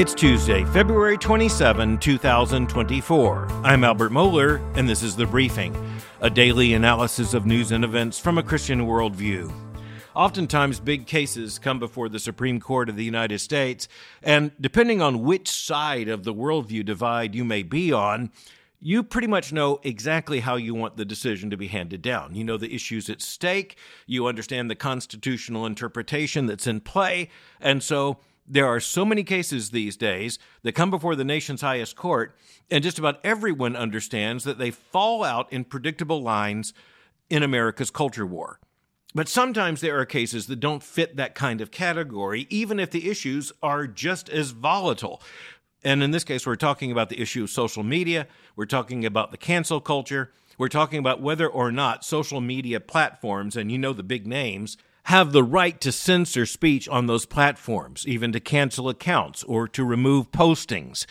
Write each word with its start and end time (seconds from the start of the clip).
It's 0.00 0.14
Tuesday, 0.14 0.64
February 0.64 1.18
27, 1.18 1.98
2024. 1.98 3.48
I'm 3.62 3.84
Albert 3.84 4.12
Mohler, 4.12 4.58
and 4.74 4.88
this 4.88 5.02
is 5.02 5.14
The 5.14 5.26
Briefing, 5.26 5.76
a 6.22 6.30
daily 6.30 6.72
analysis 6.72 7.34
of 7.34 7.44
news 7.44 7.70
and 7.70 7.84
events 7.84 8.18
from 8.18 8.38
a 8.38 8.42
Christian 8.42 8.86
worldview. 8.86 9.52
Oftentimes, 10.14 10.80
big 10.80 11.06
cases 11.06 11.58
come 11.58 11.78
before 11.78 12.08
the 12.08 12.18
Supreme 12.18 12.60
Court 12.60 12.88
of 12.88 12.96
the 12.96 13.04
United 13.04 13.40
States, 13.40 13.88
and 14.22 14.52
depending 14.58 15.02
on 15.02 15.22
which 15.22 15.50
side 15.50 16.08
of 16.08 16.24
the 16.24 16.32
worldview 16.32 16.82
divide 16.82 17.34
you 17.34 17.44
may 17.44 17.62
be 17.62 17.92
on, 17.92 18.30
you 18.80 19.02
pretty 19.02 19.28
much 19.28 19.52
know 19.52 19.80
exactly 19.82 20.40
how 20.40 20.56
you 20.56 20.74
want 20.74 20.96
the 20.96 21.04
decision 21.04 21.50
to 21.50 21.58
be 21.58 21.66
handed 21.66 22.00
down. 22.00 22.34
You 22.34 22.44
know 22.44 22.56
the 22.56 22.74
issues 22.74 23.10
at 23.10 23.20
stake, 23.20 23.76
you 24.06 24.26
understand 24.26 24.70
the 24.70 24.76
constitutional 24.76 25.66
interpretation 25.66 26.46
that's 26.46 26.66
in 26.66 26.80
play, 26.80 27.28
and 27.60 27.82
so 27.82 28.16
there 28.50 28.66
are 28.66 28.80
so 28.80 29.04
many 29.04 29.22
cases 29.22 29.70
these 29.70 29.96
days 29.96 30.38
that 30.64 30.72
come 30.72 30.90
before 30.90 31.14
the 31.14 31.24
nation's 31.24 31.60
highest 31.60 31.94
court, 31.94 32.36
and 32.68 32.82
just 32.82 32.98
about 32.98 33.20
everyone 33.22 33.76
understands 33.76 34.42
that 34.42 34.58
they 34.58 34.72
fall 34.72 35.22
out 35.22 35.50
in 35.52 35.62
predictable 35.62 36.20
lines 36.20 36.74
in 37.30 37.44
America's 37.44 37.92
culture 37.92 38.26
war. 38.26 38.58
But 39.14 39.28
sometimes 39.28 39.80
there 39.80 39.98
are 40.00 40.04
cases 40.04 40.46
that 40.48 40.58
don't 40.58 40.82
fit 40.82 41.16
that 41.16 41.36
kind 41.36 41.60
of 41.60 41.70
category, 41.70 42.48
even 42.50 42.80
if 42.80 42.90
the 42.90 43.08
issues 43.08 43.52
are 43.62 43.86
just 43.86 44.28
as 44.28 44.50
volatile. 44.50 45.22
And 45.84 46.02
in 46.02 46.10
this 46.10 46.24
case, 46.24 46.44
we're 46.44 46.56
talking 46.56 46.90
about 46.90 47.08
the 47.08 47.20
issue 47.20 47.44
of 47.44 47.50
social 47.50 47.84
media, 47.84 48.26
we're 48.56 48.66
talking 48.66 49.06
about 49.06 49.30
the 49.30 49.38
cancel 49.38 49.80
culture, 49.80 50.32
we're 50.58 50.68
talking 50.68 50.98
about 50.98 51.22
whether 51.22 51.48
or 51.48 51.70
not 51.70 52.04
social 52.04 52.40
media 52.40 52.80
platforms, 52.80 53.56
and 53.56 53.70
you 53.70 53.78
know 53.78 53.92
the 53.92 54.02
big 54.02 54.26
names, 54.26 54.76
have 55.04 55.32
the 55.32 55.42
right 55.42 55.80
to 55.80 55.92
censor 55.92 56.46
speech 56.46 56.88
on 56.88 57.06
those 57.06 57.26
platforms, 57.26 58.06
even 58.06 58.32
to 58.32 58.40
cancel 58.40 58.88
accounts 58.88 59.42
or 59.44 59.66
to 59.68 59.84
remove 59.84 60.30
postings. 60.30 61.06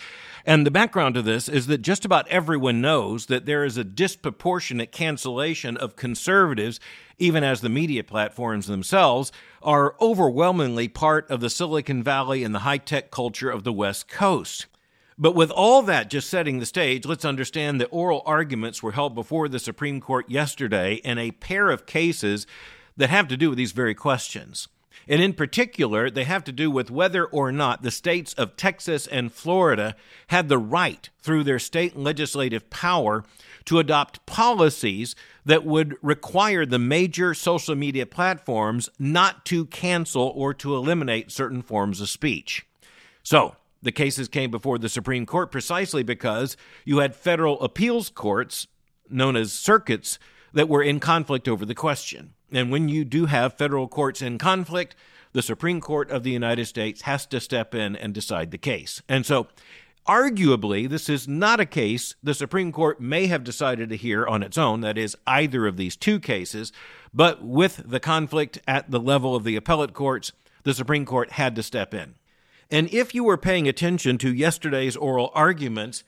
And 0.46 0.66
the 0.66 0.72
background 0.72 1.16
to 1.16 1.22
this 1.22 1.50
is 1.50 1.68
that 1.68 1.82
just 1.82 2.06
about 2.06 2.28
everyone 2.28 2.82
knows 2.82 3.26
that 3.28 3.46
there 3.46 3.64
is 3.64 3.78
a 3.78 3.84
disproportionate 3.84 4.92
cancellation 4.92 5.76
of 5.78 5.96
conservatives, 5.96 6.80
even 7.18 7.44
as 7.44 7.62
the 7.62 7.70
media 7.70 8.04
platforms 8.04 8.68
themselves 8.68 9.32
are 9.62 9.96
overwhelmingly 10.00 10.88
part 10.88 11.30
of 11.30 11.42
the 11.42 11.50
Silicon 11.50 12.02
Valley 12.02 12.44
and 12.44 12.56
the 12.56 12.60
high 12.60 12.78
tech 12.78 13.12
culture 13.12 13.50
of 13.50 13.64
the 13.64 13.74
West 13.74 14.08
Coast. 14.08 14.68
But 15.22 15.36
with 15.36 15.52
all 15.52 15.82
that 15.82 16.10
just 16.10 16.30
setting 16.30 16.60
the 16.60 16.66
stage, 16.66 17.06
let's 17.06 17.26
understand 17.26 17.82
that 17.82 17.88
oral 17.88 18.24
arguments 18.26 18.82
were 18.82 18.94
held 18.94 19.16
before 19.16 19.50
the 19.50 19.60
Supreme 19.60 20.00
Court 20.00 20.30
yesterday 20.30 20.96
in 20.96 21.18
a 21.18 21.32
pair 21.32 21.70
of 21.70 21.86
cases 21.86 22.48
that 23.00 23.10
have 23.10 23.30
to 23.30 23.38
do 23.38 23.50
with 23.50 23.58
these 23.58 23.72
very 23.72 23.96
questions. 23.96 24.68
And 25.08 25.22
in 25.22 25.34
particular, 25.34 26.10
they 26.12 26.26
have 26.26 26.44
to 26.44 26.52
do 26.52 26.70
with 26.70 26.92
whether 26.92 27.26
or 27.26 27.52
not 27.52 27.82
the 27.82 27.92
states 27.92 28.34
of 28.34 28.58
Texas 28.58 29.08
and 29.08 29.34
Florida 29.34 29.96
had 30.28 30.50
the 30.50 30.58
right, 30.58 31.10
through 31.20 31.46
their 31.46 31.60
state 31.60 31.96
legislative 31.96 32.70
power, 32.70 33.24
to 33.66 33.80
adopt 33.80 34.26
policies 34.26 35.16
that 35.46 35.66
would 35.66 35.96
require 36.02 36.66
the 36.66 36.78
major 36.78 37.34
social 37.34 37.74
media 37.74 38.06
platforms 38.06 38.90
not 39.00 39.46
to 39.46 39.66
cancel 39.66 40.34
or 40.36 40.54
to 40.54 40.76
eliminate 40.76 41.32
certain 41.32 41.62
forms 41.62 42.02
of 42.02 42.10
speech. 42.10 42.66
So, 43.24 43.56
the 43.82 43.94
cases 43.94 44.28
came 44.28 44.52
before 44.52 44.78
the 44.78 44.90
Supreme 44.90 45.26
Court 45.26 45.52
precisely 45.52 46.04
because 46.04 46.58
you 46.84 46.98
had 46.98 47.16
federal 47.16 47.62
appeals 47.62 48.10
courts, 48.10 48.68
known 49.10 49.38
as 49.38 49.54
circuits, 49.54 50.20
that 50.52 50.68
were 50.68 50.84
in 50.84 51.00
conflict 51.00 51.48
over 51.48 51.66
the 51.66 51.76
question. 51.76 52.34
And 52.52 52.72
when 52.72 52.90
you 52.90 53.06
do 53.06 53.26
have 53.26 53.58
federal 53.58 53.88
courts 53.88 54.22
in 54.22 54.38
conflict, 54.38 54.96
the 55.32 55.42
Supreme 55.42 55.80
Court 55.80 56.10
of 56.10 56.24
the 56.24 56.32
United 56.32 56.66
States 56.66 57.02
has 57.04 57.26
to 57.28 57.40
step 57.40 57.76
in 57.76 57.96
and 57.96 58.14
decide 58.14 58.52
the 58.52 58.58
case. 58.58 59.02
And 59.08 59.26
so, 59.26 59.48
arguably, 60.08 60.90
this 60.90 61.08
is 61.08 61.28
not 61.28 61.60
a 61.60 61.66
case 61.66 62.16
the 62.24 62.34
Supreme 62.34 62.72
Court 62.72 63.00
may 63.00 63.28
have 63.28 63.44
decided 63.44 63.90
to 63.90 63.98
hear 63.98 64.26
on 64.26 64.42
its 64.42 64.58
own, 64.58 64.82
that 64.82 64.98
is, 64.98 65.16
either 65.28 65.68
of 65.68 65.78
these 65.78 65.96
two 65.96 66.20
cases, 66.20 66.72
but 67.14 67.44
with 67.44 67.84
the 67.86 68.00
conflict 68.00 68.60
at 68.68 68.90
the 68.90 69.00
level 69.00 69.36
of 69.36 69.44
the 69.44 69.56
appellate 69.56 69.94
courts, 69.94 70.32
the 70.64 70.74
Supreme 70.74 71.06
Court 71.06 71.34
had 71.34 71.56
to 71.56 71.64
step 71.64 71.94
in. 71.94 72.16
And 72.72 72.92
if 72.94 73.14
you 73.14 73.24
were 73.24 73.38
paying 73.38 73.68
attention 73.68 74.18
to 74.20 74.34
yesterday's 74.34 74.96
oral 74.96 75.32
arguments, 75.34 76.04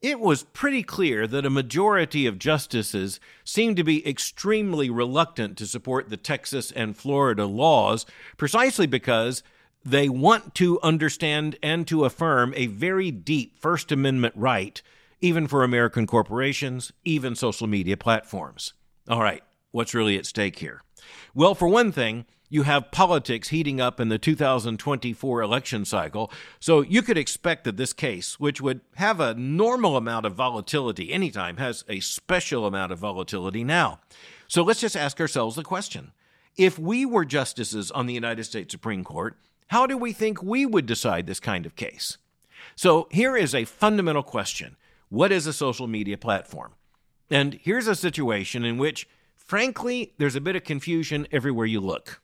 it 0.00 0.20
was 0.20 0.44
pretty 0.44 0.82
clear 0.82 1.26
that 1.26 1.46
a 1.46 1.50
majority 1.50 2.26
of 2.26 2.38
justices 2.38 3.18
seemed 3.44 3.76
to 3.76 3.84
be 3.84 4.06
extremely 4.08 4.88
reluctant 4.88 5.58
to 5.58 5.66
support 5.66 6.08
the 6.08 6.16
Texas 6.16 6.70
and 6.70 6.96
Florida 6.96 7.46
laws 7.46 8.06
precisely 8.36 8.86
because 8.86 9.42
they 9.84 10.08
want 10.08 10.54
to 10.56 10.80
understand 10.82 11.56
and 11.62 11.86
to 11.88 12.04
affirm 12.04 12.52
a 12.56 12.66
very 12.66 13.10
deep 13.10 13.58
First 13.58 13.90
Amendment 13.90 14.34
right, 14.36 14.80
even 15.20 15.48
for 15.48 15.64
American 15.64 16.06
corporations, 16.06 16.92
even 17.04 17.34
social 17.34 17.66
media 17.66 17.96
platforms. 17.96 18.74
All 19.08 19.22
right, 19.22 19.42
what's 19.72 19.94
really 19.94 20.16
at 20.16 20.26
stake 20.26 20.58
here? 20.58 20.82
Well, 21.34 21.54
for 21.54 21.68
one 21.68 21.92
thing, 21.92 22.26
you 22.48 22.62
have 22.62 22.90
politics 22.90 23.48
heating 23.48 23.80
up 23.80 24.00
in 24.00 24.08
the 24.08 24.18
2024 24.18 25.42
election 25.42 25.84
cycle, 25.84 26.30
so 26.58 26.80
you 26.80 27.02
could 27.02 27.18
expect 27.18 27.64
that 27.64 27.76
this 27.76 27.92
case, 27.92 28.40
which 28.40 28.60
would 28.60 28.80
have 28.96 29.20
a 29.20 29.34
normal 29.34 29.96
amount 29.96 30.26
of 30.26 30.34
volatility 30.34 31.12
anytime, 31.12 31.58
has 31.58 31.84
a 31.88 32.00
special 32.00 32.66
amount 32.66 32.92
of 32.92 32.98
volatility 32.98 33.64
now. 33.64 34.00
So 34.46 34.62
let's 34.62 34.80
just 34.80 34.96
ask 34.96 35.20
ourselves 35.20 35.56
the 35.56 35.62
question 35.62 36.12
if 36.56 36.78
we 36.78 37.06
were 37.06 37.24
justices 37.24 37.90
on 37.90 38.06
the 38.06 38.14
United 38.14 38.44
States 38.44 38.72
Supreme 38.72 39.04
Court, 39.04 39.36
how 39.68 39.86
do 39.86 39.96
we 39.96 40.12
think 40.12 40.42
we 40.42 40.66
would 40.66 40.86
decide 40.86 41.26
this 41.26 41.40
kind 41.40 41.66
of 41.66 41.76
case? 41.76 42.18
So 42.74 43.08
here 43.10 43.36
is 43.36 43.54
a 43.54 43.64
fundamental 43.64 44.22
question 44.22 44.76
What 45.08 45.32
is 45.32 45.46
a 45.46 45.52
social 45.52 45.86
media 45.86 46.18
platform? 46.18 46.74
And 47.30 47.54
here's 47.62 47.86
a 47.86 47.94
situation 47.94 48.64
in 48.64 48.78
which, 48.78 49.06
frankly, 49.36 50.14
there's 50.18 50.36
a 50.36 50.40
bit 50.40 50.56
of 50.56 50.64
confusion 50.64 51.26
everywhere 51.30 51.66
you 51.66 51.80
look. 51.80 52.20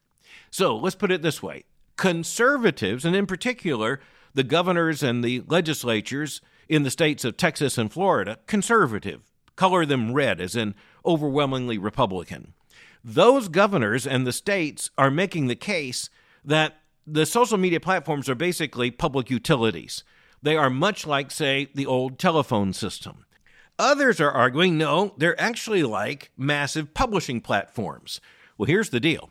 So 0.54 0.76
let's 0.76 0.94
put 0.94 1.10
it 1.10 1.20
this 1.20 1.42
way 1.42 1.64
conservatives, 1.96 3.04
and 3.04 3.16
in 3.16 3.26
particular, 3.26 3.98
the 4.34 4.44
governors 4.44 5.02
and 5.02 5.24
the 5.24 5.42
legislatures 5.48 6.40
in 6.68 6.84
the 6.84 6.92
states 6.92 7.24
of 7.24 7.36
Texas 7.36 7.76
and 7.76 7.92
Florida, 7.92 8.38
conservative, 8.46 9.32
color 9.56 9.84
them 9.84 10.12
red, 10.12 10.40
as 10.40 10.54
in 10.54 10.76
overwhelmingly 11.04 11.76
Republican. 11.76 12.54
Those 13.02 13.48
governors 13.48 14.06
and 14.06 14.24
the 14.24 14.32
states 14.32 14.90
are 14.96 15.10
making 15.10 15.48
the 15.48 15.56
case 15.56 16.08
that 16.44 16.74
the 17.04 17.26
social 17.26 17.58
media 17.58 17.80
platforms 17.80 18.28
are 18.28 18.36
basically 18.36 18.92
public 18.92 19.30
utilities. 19.30 20.04
They 20.40 20.56
are 20.56 20.70
much 20.70 21.04
like, 21.04 21.32
say, 21.32 21.68
the 21.74 21.86
old 21.86 22.16
telephone 22.16 22.72
system. 22.72 23.24
Others 23.76 24.20
are 24.20 24.30
arguing 24.30 24.78
no, 24.78 25.14
they're 25.18 25.40
actually 25.40 25.82
like 25.82 26.30
massive 26.36 26.94
publishing 26.94 27.40
platforms. 27.40 28.20
Well, 28.56 28.68
here's 28.68 28.90
the 28.90 29.00
deal 29.00 29.30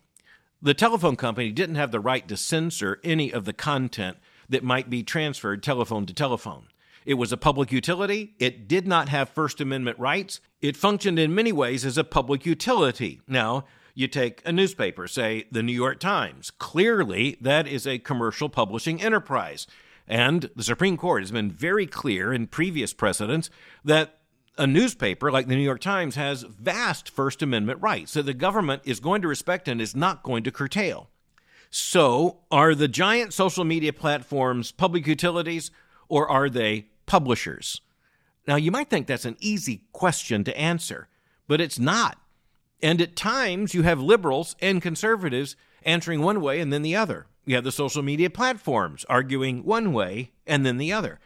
the 0.64 0.74
telephone 0.74 1.18
company 1.18 1.52
didn't 1.52 1.76
have 1.76 1.92
the 1.92 2.00
right 2.00 2.26
to 2.30 2.38
censor 2.38 3.02
any 3.04 3.34
of 3.34 3.44
the 3.44 3.52
content 3.52 4.18
that 4.48 4.64
might 4.64 4.90
be 4.90 5.04
transferred 5.04 5.62
telephone 5.62 6.06
to 6.06 6.14
telephone. 6.14 6.68
It 7.06 7.16
was 7.16 7.34
a 7.34 7.38
public 7.38 7.70
utility. 7.70 8.34
It 8.40 8.66
did 8.66 8.88
not 8.88 9.10
have 9.10 9.28
First 9.28 9.60
Amendment 9.60 10.00
rights. 10.00 10.40
It 10.62 10.78
functioned 10.78 11.20
in 11.20 11.36
many 11.36 11.52
ways 11.52 11.84
as 11.84 11.98
a 11.98 12.04
public 12.06 12.46
utility. 12.46 13.20
Now, 13.28 13.66
you 13.94 14.08
take 14.08 14.42
a 14.46 14.54
newspaper, 14.54 15.06
say 15.06 15.46
the 15.52 15.62
New 15.62 15.74
York 15.74 16.00
Times. 16.00 16.50
Clearly, 16.50 17.38
that 17.42 17.68
is 17.68 17.86
a 17.86 18.00
commercial 18.00 18.48
publishing 18.48 19.02
enterprise. 19.02 19.68
And 20.08 20.50
the 20.56 20.64
Supreme 20.64 20.96
Court 20.96 21.24
has 21.24 21.32
been 21.32 21.52
very 21.52 21.86
clear 21.86 22.32
in 22.32 22.48
previous 22.48 22.94
precedents 22.94 23.50
that 23.84 24.20
a 24.58 24.68
newspaper 24.68 25.32
like 25.32 25.48
the 25.48 25.56
New 25.56 25.62
York 25.64 25.82
Times 25.82 26.16
has 26.16 26.44
vast 26.44 27.10
First 27.10 27.42
Amendment 27.42 27.82
rights 27.82 28.14
that 28.14 28.26
the 28.26 28.34
government 28.34 28.84
is 28.86 29.00
going 29.00 29.22
to 29.22 29.28
respect 29.28 29.68
and 29.68 29.82
is 29.82 29.96
not 29.96 30.24
going 30.24 30.44
to 30.44 30.52
curtail. 30.52 31.10
So, 31.70 32.42
are 32.52 32.76
the 32.76 32.88
giant 32.88 33.34
social 33.34 33.64
media 33.64 33.94
platforms 33.94 34.72
public 34.72 35.08
utilities 35.08 35.72
or 36.08 36.30
are 36.30 36.50
they 36.50 36.88
publishers? 37.08 37.82
Now, 38.48 38.58
you 38.58 38.72
might 38.72 38.90
think 38.90 39.08
that's 39.08 39.26
an 39.26 39.38
easy 39.40 39.86
question 39.92 40.44
to 40.44 40.58
answer, 40.58 41.08
but 41.48 41.62
it's 41.62 41.80
not. 41.80 42.20
And 42.82 43.02
at 43.02 43.16
times, 43.16 43.74
you 43.74 43.84
have 43.84 44.00
liberals 44.00 44.56
and 44.62 44.82
conservatives 44.82 45.56
answering 45.84 46.22
one 46.22 46.42
way 46.42 46.60
and 46.60 46.72
then 46.72 46.84
the 46.84 46.96
other. 46.96 47.26
You 47.46 47.56
have 47.56 47.64
the 47.64 47.72
social 47.72 48.04
media 48.04 48.30
platforms 48.30 49.06
arguing 49.10 49.64
one 49.64 49.94
way 49.94 50.32
and 50.46 50.66
then 50.66 50.78
the 50.78 50.94
other. 50.94 51.20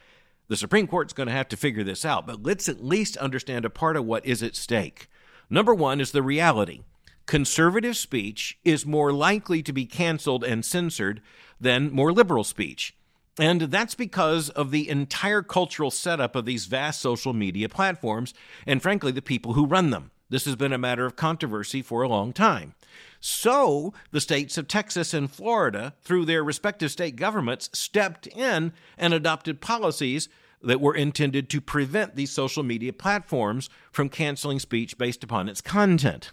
The 0.48 0.56
Supreme 0.56 0.88
Court's 0.88 1.14
going 1.14 1.28
to 1.28 1.34
have 1.34 1.50
to 1.50 1.58
figure 1.58 1.84
this 1.84 2.06
out, 2.06 2.26
but 2.26 2.44
let's 2.44 2.70
at 2.70 2.84
least 2.84 3.18
understand 3.18 3.66
a 3.66 3.70
part 3.70 3.98
of 3.98 4.06
what 4.06 4.26
is 4.26 4.42
at 4.42 4.56
stake. 4.56 5.10
Number 5.50 5.74
one 5.74 6.00
is 6.00 6.12
the 6.12 6.22
reality. 6.22 6.82
Conservative 7.26 7.98
speech 7.98 8.58
is 8.64 8.86
more 8.86 9.12
likely 9.12 9.62
to 9.62 9.74
be 9.74 9.86
canceled 9.86 10.46
and 10.46 10.64
censored 10.64 11.22
than 11.60 11.92
more 11.92 12.14
liberal 12.14 12.46
speech. 12.46 12.96
And 13.38 13.62
that's 13.64 13.96
because 13.96 14.50
of 14.50 14.72
the 14.72 14.88
entire 14.88 15.42
cultural 15.42 15.92
setup 15.92 16.36
of 16.36 16.46
these 16.46 16.66
vast 16.66 17.02
social 17.02 17.34
media 17.34 17.68
platforms 17.68 18.34
and, 18.66 18.82
frankly, 18.82 19.12
the 19.12 19.22
people 19.22 19.54
who 19.54 19.68
run 19.68 19.90
them. 19.90 20.12
This 20.29 20.45
has 20.45 20.56
been 20.56 20.74
a 20.74 20.77
matter 20.77 21.06
of 21.06 21.15
controversy 21.15 21.81
for 21.81 22.01
a 22.01 22.09
long 22.09 22.33
time. 22.33 22.74
So, 23.19 23.94
the 24.12 24.21
states 24.21 24.57
of 24.57 24.68
Texas 24.68 25.13
and 25.13 25.31
Florida, 25.31 25.94
through 26.01 26.25
their 26.25 26.44
respective 26.44 26.91
state 26.91 27.15
governments, 27.15 27.69
stepped 27.74 28.27
in 28.27 28.74
and 28.97 29.13
adopted 29.13 29.62
policies 29.62 30.29
that 30.62 30.81
were 30.81 30.95
intended 30.95 31.50
to 31.50 31.62
prevent 31.62 32.15
these 32.15 32.31
social 32.31 32.63
media 32.63 32.91
platforms 32.94 33.69
from 33.91 34.09
canceling 34.09 34.59
speech 34.59 34.97
based 34.97 35.24
upon 35.24 35.47
its 35.47 35.62
content. 35.62 36.31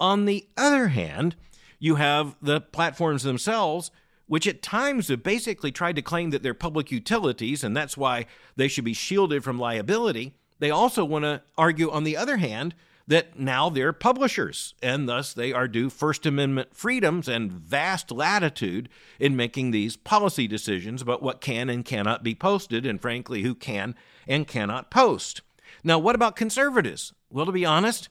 On 0.00 0.24
the 0.24 0.46
other 0.56 0.88
hand, 0.88 1.36
you 1.78 1.96
have 1.96 2.36
the 2.40 2.60
platforms 2.60 3.22
themselves, 3.22 3.90
which 4.26 4.46
at 4.46 4.62
times 4.62 5.08
have 5.08 5.22
basically 5.22 5.72
tried 5.72 5.96
to 5.96 6.02
claim 6.02 6.30
that 6.30 6.42
they're 6.42 6.54
public 6.54 6.90
utilities 6.90 7.64
and 7.64 7.76
that's 7.76 7.96
why 7.96 8.26
they 8.56 8.68
should 8.68 8.84
be 8.84 8.94
shielded 8.94 9.42
from 9.42 9.58
liability. 9.58 10.34
They 10.60 10.70
also 10.70 11.04
want 11.04 11.24
to 11.24 11.42
argue, 11.56 11.90
on 11.90 12.04
the 12.04 12.16
other 12.16 12.38
hand, 12.38 12.74
that 13.08 13.38
now 13.38 13.70
they're 13.70 13.94
publishers, 13.94 14.74
and 14.82 15.08
thus 15.08 15.32
they 15.32 15.50
are 15.50 15.66
due 15.66 15.88
First 15.88 16.26
Amendment 16.26 16.76
freedoms 16.76 17.26
and 17.26 17.50
vast 17.50 18.12
latitude 18.12 18.90
in 19.18 19.34
making 19.34 19.70
these 19.70 19.96
policy 19.96 20.46
decisions 20.46 21.00
about 21.00 21.22
what 21.22 21.40
can 21.40 21.70
and 21.70 21.86
cannot 21.86 22.22
be 22.22 22.34
posted, 22.34 22.84
and 22.84 23.00
frankly, 23.00 23.42
who 23.42 23.54
can 23.54 23.94
and 24.26 24.46
cannot 24.46 24.90
post. 24.90 25.40
Now, 25.82 25.98
what 25.98 26.14
about 26.14 26.36
conservatives? 26.36 27.14
Well, 27.30 27.46
to 27.46 27.52
be 27.52 27.64
honest, 27.64 28.10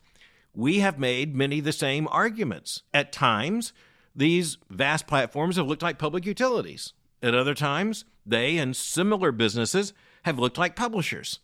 we 0.55 0.79
have 0.79 0.97
made 0.97 1.35
many 1.35 1.59
the 1.59 1.71
same 1.71 2.07
arguments. 2.09 2.81
At 2.91 3.11
times, 3.11 3.73
these 4.15 4.57
vast 4.67 5.05
platforms 5.05 5.57
have 5.57 5.67
looked 5.67 5.83
like 5.83 5.99
public 5.99 6.25
utilities. 6.25 6.93
At 7.21 7.35
other 7.35 7.53
times, 7.53 8.03
they 8.25 8.57
and 8.57 8.75
similar 8.75 9.31
businesses 9.31 9.93
have 10.23 10.39
looked 10.39 10.57
like 10.57 10.75
publishers. 10.75 11.39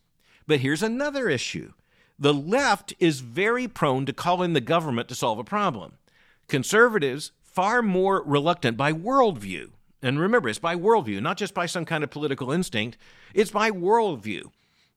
But 0.48 0.62
here's 0.62 0.82
another 0.82 1.30
issue 1.30 1.74
the 2.24 2.34
left 2.34 2.94
is 3.00 3.20
very 3.20 3.68
prone 3.68 4.06
to 4.06 4.14
call 4.14 4.44
in 4.44 4.54
the 4.54 4.62
government 4.62 5.10
to 5.10 5.16
solve 5.16 5.40
a 5.40 5.44
problem. 5.44 5.98
Conservatives, 6.48 7.34
far 7.42 7.82
more 7.82 8.24
reluctant 8.26 8.78
by 8.78 8.94
worldview. 8.94 9.72
And 10.02 10.18
remember, 10.18 10.48
it's 10.48 10.58
by 10.58 10.78
worldview, 10.78 11.22
not 11.22 11.36
just 11.36 11.54
by 11.54 11.66
some 11.66 11.84
kind 11.84 12.02
of 12.02 12.12
political 12.12 12.50
instinct, 12.50 12.98
it's 13.34 13.52
by 13.52 13.72
worldview. 13.72 14.52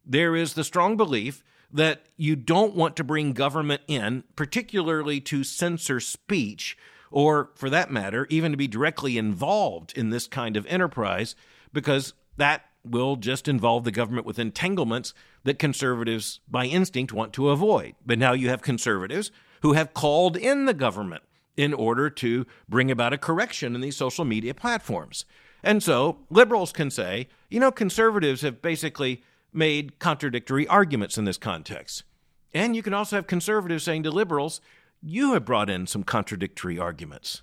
There 0.05 0.37
is 0.37 0.55
the 0.55 0.62
strong 0.62 0.96
belief 0.96 1.43
that 1.73 2.02
you 2.17 2.37
don't 2.37 2.76
want 2.76 2.94
to 2.94 3.02
bring 3.02 3.32
government 3.32 3.82
in, 3.88 4.23
particularly 4.37 5.20
to 5.23 5.43
censor 5.43 5.99
speech, 5.99 6.78
or 7.11 7.50
for 7.56 7.69
that 7.70 7.90
matter, 7.90 8.28
even 8.31 8.52
to 8.52 8.56
be 8.56 8.69
directly 8.69 9.19
involved 9.19 9.93
in 9.99 10.11
this 10.11 10.28
kind 10.28 10.56
of 10.56 10.64
enterprise, 10.69 11.34
because 11.73 12.12
that 12.37 12.67
will 12.91 13.17
just 13.17 13.49
involve 13.49 13.85
the 13.85 13.91
government 13.91 14.27
with 14.27 14.38
entanglements 14.38 15.15
that 15.44 15.59
conservatives, 15.59 16.41
by 16.49 16.67
instinct, 16.67 17.12
want 17.12 17.33
to 17.35 17.50
avoid. 17.50 17.94
But 18.05 18.19
now 18.19 18.33
you 18.33 18.49
have 18.49 18.62
conservatives 18.62 19.31
who 19.62 19.73
have 19.73 19.94
called 19.94 20.37
in 20.37 20.67
the 20.67 20.75
government 20.75 21.23
in 21.56 21.73
order 21.73 22.11
to 22.11 22.47
bring 22.69 22.91
about 22.91 23.12
a 23.12 23.19
correction 23.19 23.75
in 23.75 23.81
these 23.81 23.97
social 23.97 24.25
media 24.25 24.55
platforms. 24.55 25.25
And 25.62 25.83
so 25.83 26.19
liberals 26.31 26.73
can 26.73 26.91
say, 26.91 27.29
you 27.50 27.59
know, 27.59 27.73
conservatives 27.73 28.43
have 28.43 28.62
basically 28.62 29.23
made 29.53 29.99
contradictory 29.99 30.69
arguments 30.69 31.17
in 31.17 31.25
this 31.25 31.38
context. 31.38 32.05
And 32.53 32.77
you 32.77 32.83
can 32.83 32.94
also 32.94 33.17
have 33.17 33.27
conservatives 33.27 33.85
saying 33.85 34.03
to 34.05 34.11
liberals, 34.11 34.61
you 35.03 35.33
have 35.33 35.44
brought 35.44 35.71
in 35.71 35.87
some 35.87 36.05
contradictory 36.05 36.79
arguments. 36.79 37.43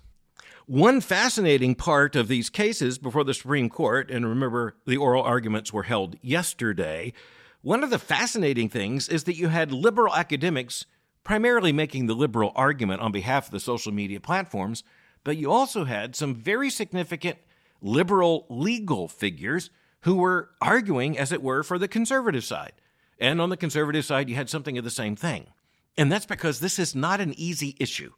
One 0.66 1.02
fascinating 1.02 1.74
part 1.74 2.16
of 2.16 2.26
these 2.26 2.48
cases 2.48 2.96
before 2.96 3.22
the 3.22 3.34
Supreme 3.34 3.68
Court, 3.68 4.10
and 4.10 4.26
remember 4.26 4.76
the 4.86 4.96
oral 4.96 5.22
arguments 5.22 5.74
were 5.74 5.82
held 5.82 6.16
yesterday, 6.22 7.12
one 7.60 7.84
of 7.84 7.90
the 7.90 7.98
fascinating 7.98 8.70
things 8.70 9.06
is 9.06 9.24
that 9.24 9.36
you 9.36 9.48
had 9.48 9.72
liberal 9.72 10.14
academics 10.14 10.86
primarily 11.22 11.70
making 11.70 12.06
the 12.06 12.14
liberal 12.14 12.50
argument 12.54 13.02
on 13.02 13.12
behalf 13.12 13.46
of 13.46 13.50
the 13.50 13.60
social 13.60 13.92
media 13.92 14.20
platforms, 14.20 14.82
but 15.22 15.36
you 15.36 15.50
also 15.50 15.84
had 15.84 16.16
some 16.16 16.34
very 16.34 16.70
significant 16.70 17.36
liberal 17.82 18.46
legal 18.48 19.06
figures 19.06 19.68
who 20.00 20.14
were 20.14 20.48
arguing, 20.62 21.18
as 21.18 21.30
it 21.30 21.42
were, 21.42 21.62
for 21.62 21.78
the 21.78 21.88
conservative 21.88 22.44
side. 22.44 22.72
And 23.18 23.38
on 23.38 23.50
the 23.50 23.56
conservative 23.58 24.06
side, 24.06 24.30
you 24.30 24.34
had 24.36 24.48
something 24.48 24.78
of 24.78 24.84
the 24.84 24.90
same 24.90 25.14
thing. 25.14 25.48
And 25.98 26.10
that's 26.10 26.26
because 26.26 26.60
this 26.60 26.78
is 26.78 26.94
not 26.94 27.20
an 27.20 27.34
easy 27.38 27.76
issue. 27.78 28.12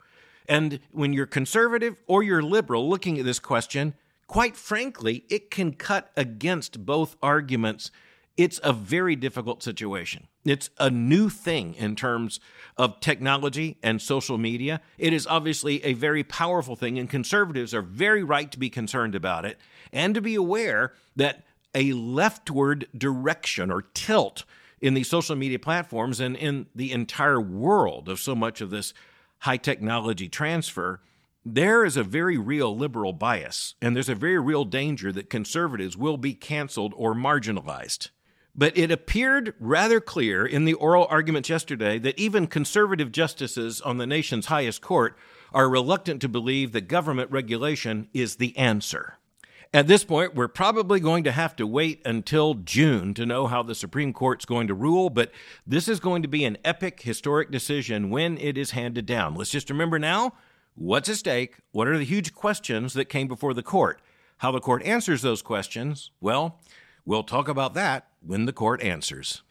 And 0.49 0.81
when 0.91 1.13
you're 1.13 1.27
conservative 1.27 1.97
or 2.07 2.23
you're 2.23 2.43
liberal 2.43 2.89
looking 2.89 3.19
at 3.19 3.25
this 3.25 3.39
question, 3.39 3.95
quite 4.27 4.57
frankly, 4.57 5.25
it 5.29 5.51
can 5.51 5.73
cut 5.73 6.11
against 6.17 6.85
both 6.85 7.17
arguments. 7.23 7.91
It's 8.37 8.61
a 8.63 8.73
very 8.73 9.17
difficult 9.17 9.63
situation. 9.63 10.29
It's 10.45 10.71
a 10.79 10.91
new 10.91 11.29
thing 11.29 11.75
in 11.75 11.97
terms 11.97 12.39
of 12.77 13.01
technology 13.01 13.79
and 13.83 14.01
social 14.01 14.39
media. 14.39 14.81
It 14.99 15.13
is 15.13 15.27
obviously 15.27 15.83
a 15.85 15.95
very 15.95 16.23
powerful 16.23 16.77
thing, 16.77 16.99
and 16.99 17.11
conservatives 17.11 17.75
are 17.75 17.83
very 17.83 18.23
right 18.23 18.51
to 18.53 18.59
be 18.59 18.71
concerned 18.71 19.15
about 19.15 19.45
it 19.45 19.59
and 19.93 20.15
to 20.15 20.21
be 20.21 20.35
aware 20.35 20.93
that 21.17 21.45
a 21.75 21.93
leftward 21.93 22.87
direction 22.97 23.71
or 23.71 23.83
tilt 23.83 24.45
in 24.81 24.95
the 24.95 25.03
social 25.03 25.37
media 25.37 25.59
platforms 25.59 26.21
and 26.21 26.37
in 26.37 26.67
the 26.75 26.93
entire 26.93 27.41
world 27.41 28.09
of 28.09 28.21
so 28.21 28.35
much 28.35 28.61
of 28.61 28.71
this 28.71 28.93
high 29.41 29.57
technology 29.57 30.29
transfer, 30.29 31.01
there 31.45 31.85
is 31.85 31.97
a 31.97 32.03
very 32.03 32.37
real 32.37 32.77
liberal 32.77 33.13
bias, 33.13 33.77
and 33.81 33.95
there's 33.95 34.09
a 34.09 34.17
very 34.17 34.39
real 34.39 34.65
danger 34.65 35.13
that 35.13 35.31
conservatives 35.31 35.97
will 35.97 36.17
be 36.17 36.35
canceled 36.35 36.93
or 36.97 37.15
marginalized. 37.15 38.11
But 38.55 38.77
it 38.77 38.91
appeared 38.91 39.55
rather 39.61 40.01
clear 40.01 40.47
in 40.47 40.65
the 40.65 40.75
oral 40.75 41.07
arguments 41.11 41.49
yesterday 41.49 41.99
that 42.01 42.19
even 42.19 42.47
conservative 42.47 43.13
justices 43.13 43.81
on 43.83 43.99
the 43.99 44.07
nation's 44.07 44.47
highest 44.47 44.81
court 44.81 45.17
are 45.53 45.69
reluctant 45.69 46.21
to 46.23 46.29
believe 46.29 46.73
that 46.73 46.89
government 46.89 47.31
regulation 47.31 48.09
is 48.13 48.37
the 48.37 48.57
answer. 48.57 49.19
At 49.77 49.89
this 49.89 50.05
point, 50.05 50.35
we're 50.35 50.49
probably 50.49 51.01
going 51.01 51.23
to 51.25 51.33
have 51.33 51.55
to 51.57 51.67
wait 51.67 52.01
until 52.07 52.55
June 52.55 53.13
to 53.13 53.27
know 53.27 53.47
how 53.47 53.63
the 53.63 53.75
Supreme 53.75 54.15
Court's 54.15 54.47
going 54.47 54.69
to 54.69 54.75
rule, 54.75 55.11
but 55.11 55.31
this 55.67 55.87
is 55.87 56.01
going 56.01 56.23
to 56.23 56.29
be 56.29 56.47
an 56.47 56.57
epic, 56.65 57.03
historic 57.03 57.51
decision 57.51 58.09
when 58.09 58.39
it 58.39 58.57
is 58.57 58.71
handed 58.71 59.05
down. 59.05 59.35
Let's 59.35 59.51
just 59.51 59.69
remember 59.69 59.99
now 59.99 60.33
what's 60.77 61.11
at 61.11 61.17
stake, 61.17 61.59
what 61.73 61.89
are 61.89 61.99
the 61.99 62.05
huge 62.05 62.33
questions 62.33 62.95
that 62.95 63.11
came 63.11 63.29
before 63.29 63.53
the 63.53 63.63
court. 63.63 64.01
How 64.39 64.51
the 64.51 64.61
court 64.61 64.83
answers 64.83 65.21
those 65.21 65.43
questions, 65.43 66.11
well, 66.23 66.59
we'll 67.05 67.23
talk 67.23 67.47
about 67.47 67.75
that 67.75 68.07
when 68.23 68.47
the 68.47 68.55
court 68.55 68.83
answers. 68.83 69.43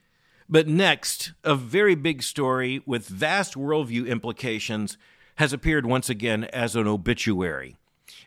But 0.50 0.68
next, 0.68 1.34
a 1.44 1.54
very 1.54 1.94
big 1.94 2.24
story 2.24 2.82
with 2.88 3.08
vast 3.08 3.54
worldview 3.54 4.08
implications 4.08 4.98
has 5.36 5.54
appeared 5.54 5.86
once 5.86 6.10
again 6.10 6.46
as 6.46 6.76
an 6.76 6.88
obituary. 6.88 7.78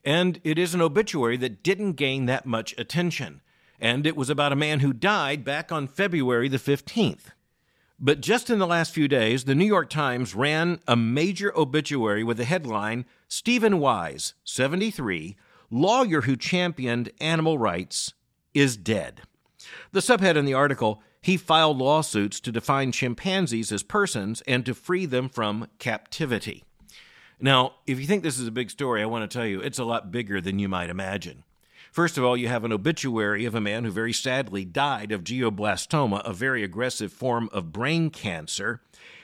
And 0.09 0.41
it 0.43 0.59
is 0.59 0.73
an 0.73 0.81
obituary 0.81 1.37
that 1.37 1.63
didn't 1.63 1.93
gain 1.93 2.25
that 2.25 2.47
much 2.47 2.75
attention. 2.79 3.43
And 3.79 4.07
it 4.07 4.17
was 4.17 4.31
about 4.31 4.55
a 4.55 4.57
man 4.57 4.81
who 4.81 4.95
died 4.95 5.45
back 5.45 5.71
on 5.71 5.87
February 5.87 6.49
the 6.49 6.57
15th. 6.57 7.33
But 8.01 8.23
just 8.23 8.49
in 8.49 8.59
the 8.59 8.67
last 8.67 8.95
few 8.95 9.07
days, 9.07 9.45
the 9.45 9.55
New 9.55 9.67
York 9.67 9.91
Times 9.91 10.35
ran 10.35 10.81
a 10.89 10.97
major 10.97 11.55
obituary 11.55 12.25
with 12.25 12.39
the 12.39 12.47
headline 12.47 13.05
Steven 13.29 13.81
Wise, 13.81 14.33
73, 14.45 15.37
lawyer 15.71 16.23
who 16.23 16.37
championed 16.37 17.11
animal 17.21 17.59
rights, 17.59 18.15
is 18.55 18.79
dead. 18.79 19.21
The 19.93 20.01
subhead 20.01 20.37
in 20.37 20.47
the 20.47 20.55
article 20.55 21.03
he 21.21 21.37
filed 21.37 21.77
lawsuits 21.77 22.41
to 22.41 22.51
define 22.51 22.93
chimpanzees 22.93 23.71
as 23.71 23.83
persons 23.83 24.41
and 24.47 24.65
to 24.65 24.73
free 24.73 25.05
them 25.05 25.29
from 25.29 25.69
captivity. 25.79 26.65
Now, 27.41 27.75
if 27.87 28.01
you 28.01 28.07
think 28.07 28.23
this 28.23 28.39
is 28.39 28.49
a 28.49 28.53
big 28.53 28.71
story, 28.71 29.03
I 29.03 29.07
want 29.07 29.29
to 29.29 29.39
tell 29.39 29.47
you 29.47 29.61
it's 29.61 29.79
a 29.79 29.85
lot 29.85 30.11
bigger 30.11 30.41
than 30.41 30.59
you 30.59 30.69
might 30.69 30.91
imagine. 30.91 31.45
First 31.93 32.19
of 32.19 32.25
all, 32.25 32.37
you 32.37 32.49
have 32.49 32.65
an 32.65 32.73
obituary 32.73 33.45
of 33.45 33.55
a 33.55 33.61
man 33.61 33.85
who 33.85 33.91
very 33.91 34.13
sadly 34.13 34.65
died 34.65 35.13
of 35.13 35.25
glioblastoma, 35.25 36.23
a 36.25 36.33
very 36.33 36.63
aggressive 36.63 37.13
form 37.13 37.49
of 37.53 37.73
brain 37.73 38.11
cancer. 38.11 38.81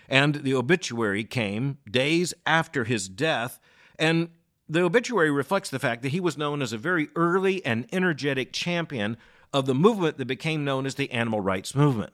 And 0.09 0.37
the 0.37 0.54
obituary 0.54 1.25
came 1.25 1.78
days 1.90 2.33
after 2.47 2.85
his 2.85 3.09
death. 3.09 3.59
And 3.99 4.30
the 4.68 4.83
obituary 4.83 5.30
reflects 5.30 5.71
the 5.71 5.78
fact 5.78 6.02
that 6.02 6.11
he 6.11 6.21
was 6.21 6.38
known 6.38 6.62
as 6.62 6.73
a 6.73 6.78
very 6.78 7.09
early 7.16 7.64
and 7.66 7.87
energetic 7.92 8.52
champion 8.52 9.16
of 9.52 9.66
the 9.66 9.75
movement 9.75 10.18
that 10.18 10.26
became 10.26 10.64
known 10.64 10.87
as 10.87 10.94
the 10.94 11.11
animal 11.11 11.40
rights 11.40 11.75
movement. 11.75 12.12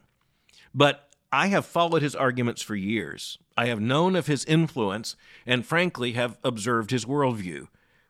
But 0.75 1.10
I 1.33 1.47
have 1.47 1.65
followed 1.65 2.03
his 2.03 2.17
arguments 2.17 2.61
for 2.61 2.75
years. 2.75 3.39
I 3.57 3.67
have 3.67 3.81
known 3.81 4.17
of 4.17 4.27
his 4.27 4.45
influence 4.47 5.15
and, 5.47 5.65
frankly, 5.65 6.13
have 6.13 6.39
observed 6.43 6.91
his 6.91 7.05
worldview. 7.05 7.69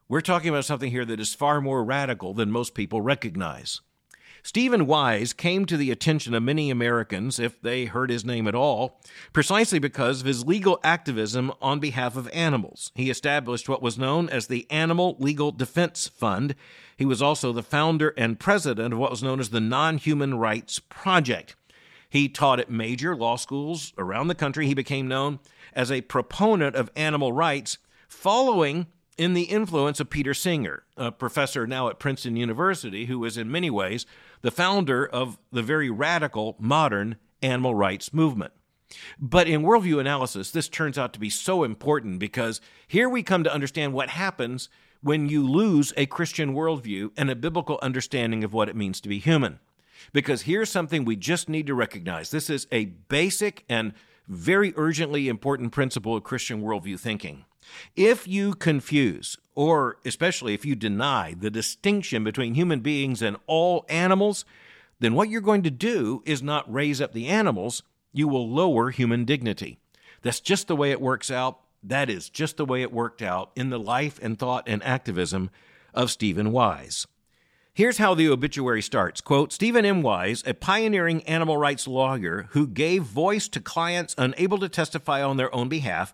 We're 0.09 0.23
talking 0.23 0.49
about 0.49 0.65
something 0.65 0.91
here 0.91 1.05
that 1.05 1.21
is 1.21 1.35
far 1.35 1.61
more 1.61 1.85
radical 1.85 2.33
than 2.33 2.51
most 2.51 2.75
people 2.75 3.03
recognize. 3.03 3.83
Steven 4.43 4.87
Wise 4.87 5.35
came 5.35 5.67
to 5.67 5.77
the 5.77 5.91
attention 5.91 6.33
of 6.33 6.43
many 6.43 6.71
Americans, 6.71 7.39
if 7.39 7.61
they 7.61 7.85
heard 7.85 8.09
his 8.09 8.25
name 8.25 8.49
at 8.49 8.55
all, 8.55 8.99
precisely 9.35 9.79
because 9.79 10.21
of 10.23 10.27
his 10.27 10.47
legal 10.47 10.81
activism 10.83 11.53
on 11.61 11.79
behalf 11.79 12.17
of 12.17 12.29
animals. 12.33 12.91
He 12.95 13.11
established 13.11 13.69
what 13.69 13.83
was 13.83 13.99
known 13.99 14.31
as 14.31 14.47
the 14.47 14.67
Animal 14.71 15.15
Legal 15.19 15.53
Defense 15.53 16.09
Fund. 16.09 16.55
He 16.97 17.05
was 17.05 17.21
also 17.21 17.53
the 17.53 17.63
founder 17.63 18.15
and 18.17 18.41
president 18.41 18.95
of 18.95 18.99
what 18.99 19.11
was 19.11 19.23
known 19.23 19.41
as 19.41 19.51
the 19.51 19.61
Non 19.61 19.99
Human 19.99 20.39
Rights 20.39 20.79
Project. 20.79 21.55
He 22.11 22.29
taught 22.29 22.61
at 22.61 22.69
major 22.69 23.17
law 23.17 23.37
schools 23.37 23.95
around 23.97 24.29
the 24.29 24.35
country. 24.35 24.67
He 24.67 24.75
became 24.75 25.09
known 25.09 25.39
as 25.73 25.91
a 25.91 26.03
proponent 26.03 26.75
of 26.75 26.91
animal 26.97 27.33
rights, 27.33 27.79
following 28.09 28.89
in 29.17 29.35
the 29.35 29.45
influence 29.45 30.01
of 30.01 30.11
Peter 30.11 30.35
Singer, 30.35 30.83
a 30.97 31.13
professor 31.13 31.67
now 31.67 31.89
at 31.89 32.01
Princeton 32.01 32.37
University, 32.37 33.07
who 33.07 33.21
was 33.21 33.37
in 33.37 33.51
many 33.51 33.71
ways 33.71 34.07
the 34.43 34.51
founder 34.51 35.07
of 35.07 35.39
the 35.53 35.63
very 35.63 35.89
radical 35.89 36.57
modern 36.59 37.17
animal 37.43 37.75
rights 37.75 38.13
movement. 38.13 38.53
But 39.21 39.47
in 39.47 39.63
worldview 39.63 40.01
analysis, 40.01 40.51
this 40.51 40.69
turns 40.69 40.99
out 40.99 41.13
to 41.13 41.21
be 41.21 41.31
so 41.31 41.63
important 41.63 42.19
because 42.19 42.61
here 42.89 43.09
we 43.09 43.23
come 43.23 43.45
to 43.45 43.55
understand 43.55 43.93
what 43.93 44.11
happens 44.11 44.69
when 45.01 45.29
you 45.29 45.47
lose 45.47 45.93
a 45.97 46.07
Christian 46.07 46.55
worldview 46.55 47.13
and 47.17 47.31
a 47.31 47.37
biblical 47.37 47.79
understanding 47.83 48.43
of 48.43 48.53
what 48.53 48.69
it 48.69 48.75
means 48.75 49.01
to 49.01 49.09
be 49.09 49.21
human. 49.21 49.61
Because 50.13 50.43
here's 50.43 50.71
something 50.71 51.05
we 51.05 51.17
just 51.17 51.49
need 51.49 51.67
to 51.67 51.75
recognize 51.75 52.31
this 52.31 52.51
is 52.51 52.67
a 52.73 52.87
basic 52.87 53.65
and 53.69 53.93
very 54.29 54.73
urgently 54.77 55.29
important 55.29 55.73
principle 55.73 56.17
of 56.17 56.25
Christian 56.25 56.63
worldview 56.63 56.99
thinking. 56.99 57.45
If 57.97 58.27
you 58.27 58.55
confuse, 58.55 59.37
or 59.55 59.99
especially 60.05 60.55
if 60.55 60.65
you 60.65 60.75
deny, 60.75 61.35
the 61.39 61.51
distinction 61.51 62.25
between 62.25 62.55
human 62.55 62.81
beings 62.81 63.23
and 63.23 63.37
all 63.47 63.85
animals, 63.89 64.45
then 64.99 65.15
what 65.15 65.29
you're 65.29 65.41
going 65.41 65.63
to 65.63 65.71
do 65.71 66.23
is 66.27 66.43
not 66.43 66.73
raise 66.73 67.01
up 67.01 67.13
the 67.13 67.29
animals, 67.29 67.83
you 68.13 68.29
will 68.29 68.49
lower 68.49 68.91
human 68.91 69.25
dignity. 69.25 69.79
That's 70.23 70.41
just 70.41 70.69
the 70.69 70.77
way 70.77 70.91
it 70.91 71.01
works 71.01 71.31
out. 71.31 71.61
That 71.83 72.11
is 72.11 72.29
just 72.29 72.57
the 72.57 72.67
way 72.67 72.83
it 72.83 72.93
worked 72.93 73.23
out 73.23 73.51
in 73.57 73.71
the 73.71 73.79
life 73.79 74.19
and 74.23 74.39
thought 74.39 74.65
and 74.69 74.83
activism 74.83 75.51
of 75.95 76.11
Steven 76.11 76.53
Wise. 76.53 77.07
Here's 77.73 77.99
how 77.99 78.15
the 78.15 78.29
obituary 78.29 78.83
starts. 78.83 79.21
Quote, 79.21 79.53
Steven 79.53 79.85
M. 79.85 80.03
Wise, 80.03 80.43
a 80.45 80.55
pioneering 80.55 81.23
animal 81.23 81.57
rights 81.57 81.87
lawyer 81.87 82.49
who 82.51 82.67
gave 82.67 83.05
voice 83.05 83.47
to 83.49 83.61
clients 83.61 84.15
unable 84.19 84.59
to 84.59 84.69
testify 84.69 85.23
on 85.23 85.37
their 85.37 85.55
own 85.55 85.69
behalf, 85.69 86.13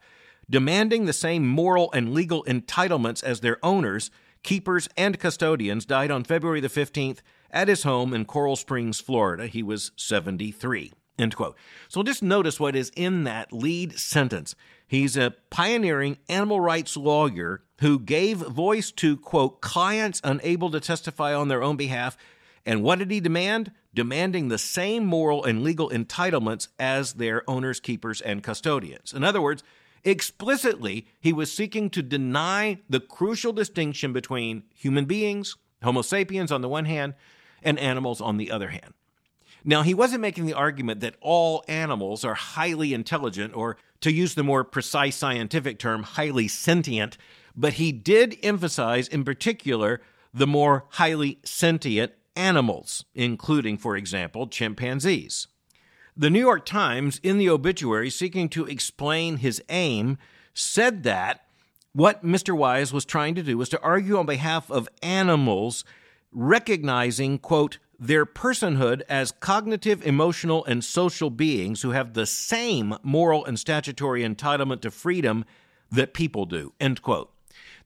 demanding 0.51 1.07
the 1.07 1.15
same 1.15 1.47
moral 1.47 1.91
and 1.93 2.13
legal 2.13 2.45
entitlements 2.45 3.25
as 3.25 3.41
their 3.41 3.59
owners, 3.65 4.11
keepers, 4.43 4.87
and 4.99 5.19
custodians, 5.19 5.87
died 5.87 6.11
on 6.11 6.25
February 6.25 6.61
the 6.61 6.69
15th 6.69 7.21
at 7.51 7.69
his 7.69 7.85
home 7.85 8.13
in 8.13 8.27
Coral 8.27 8.57
Springs, 8.57 9.01
Florida. 9.01 9.47
He 9.47 9.63
was 9.63 9.93
73. 9.97 10.93
End 11.19 11.35
quote. 11.35 11.57
So 11.89 12.03
just 12.03 12.23
notice 12.23 12.61
what 12.61 12.77
is 12.77 12.93
in 12.95 13.25
that 13.25 13.51
lead 13.51 13.99
sentence. 13.99 14.55
He's 14.87 15.16
a 15.16 15.35
pioneering 15.50 16.19
animal 16.28 16.61
rights 16.61 16.97
lawyer 16.97 17.62
who 17.81 17.99
gave 17.99 18.38
voice 18.38 18.90
to, 18.93 19.16
quote, 19.16 19.61
clients 19.61 20.21
unable 20.23 20.71
to 20.71 20.81
testify 20.81 21.35
on 21.35 21.49
their 21.49 21.62
own 21.62 21.76
behalf. 21.76 22.16
And 22.64 22.83
what 22.83 22.99
did 22.99 23.11
he 23.11 23.21
demand? 23.21 23.73
Demanding 23.95 24.49
the 24.49 24.59
same 24.59 25.05
moral 25.05 25.45
and 25.45 25.62
legal 25.62 25.90
entitlements 25.90 26.69
as 26.78 27.14
their 27.14 27.49
owners, 27.49 27.81
keepers, 27.81 28.21
and 28.21 28.43
custodians. 28.43 29.12
In 29.12 29.25
other 29.25 29.43
words, 29.43 29.62
explicitly, 30.05 31.07
he 31.21 31.33
was 31.33 31.52
seeking 31.52 31.90
to 31.90 32.02
deny 32.02 32.78
the 32.88 33.00
crucial 33.00 33.52
distinction 33.52 34.12
between 34.12 34.62
human 34.75 35.07
beings, 35.07 35.57
Homo 35.83 36.02
sapiens 36.02 36.52
on 36.52 36.61
the 36.61 36.69
one 36.69 36.85
hand, 36.85 37.14
and 37.62 37.78
animals 37.78 38.21
on 38.21 38.37
the 38.37 38.50
other 38.50 38.69
hand. 38.69 38.95
Now, 39.64 39.83
he 39.83 39.95
wasn't 39.95 40.21
making 40.21 40.47
the 40.47 40.55
argument 40.55 41.00
that 41.00 41.16
all 41.21 41.64
animals 41.66 42.25
are 42.25 42.35
highly 42.35 42.95
intelligent, 42.95 43.57
or 43.57 43.76
to 44.00 44.12
use 44.12 44.35
the 44.35 44.43
more 44.43 44.65
precise 44.65 45.17
scientific 45.17 45.79
term, 45.79 46.03
highly 46.03 46.49
sentient, 46.49 47.17
but 47.55 47.75
he 47.75 47.93
did 47.93 48.37
emphasize 48.43 49.09
in 49.09 49.25
particular 49.25 50.00
the 50.33 50.47
more 50.47 50.85
highly 50.91 51.38
sentient 51.45 52.12
animals, 52.35 53.05
including, 53.15 53.79
for 53.79 53.97
example, 53.97 54.47
chimpanzees. 54.47 55.49
The 56.17 56.31
New 56.31 56.41
York 56.41 56.65
Times, 56.65 57.21
in 57.23 57.38
the 57.38 57.50
obituary 57.50 58.11
seeking 58.11 58.49
to 58.50 58.67
explain 58.67 59.38
his 59.38 59.62
aim, 59.69 60.19
said 60.55 61.03
that 61.03 61.47
what 61.93 62.25
Mr. 62.25 62.57
Wise 62.57 62.93
was 62.93 63.07
trying 63.07 63.35
to 63.35 63.43
do 63.43 63.57
was 63.57 63.71
to 63.71 63.81
argue 63.81 64.19
on 64.19 64.26
behalf 64.26 64.71
of 64.71 64.88
animals, 65.03 65.85
recognizing, 66.31 67.38
quote, 67.38 67.79
their 67.99 68.26
personhood 68.26 69.03
as 69.09 69.33
cognitive, 69.33 70.05
emotional, 70.07 70.65
and 70.65 70.85
social 70.85 71.31
beings 71.31 71.83
who 71.83 71.91
have 71.91 72.15
the 72.15 72.26
same 72.26 72.97
moral 73.03 73.45
and 73.45 73.59
statutory 73.59 74.23
entitlement 74.23 74.81
to 74.83 74.91
freedom 74.91 75.45
that 75.91 76.15
people 76.15 76.47
do. 76.47 76.73
End 76.81 77.03
quote. 77.03 77.33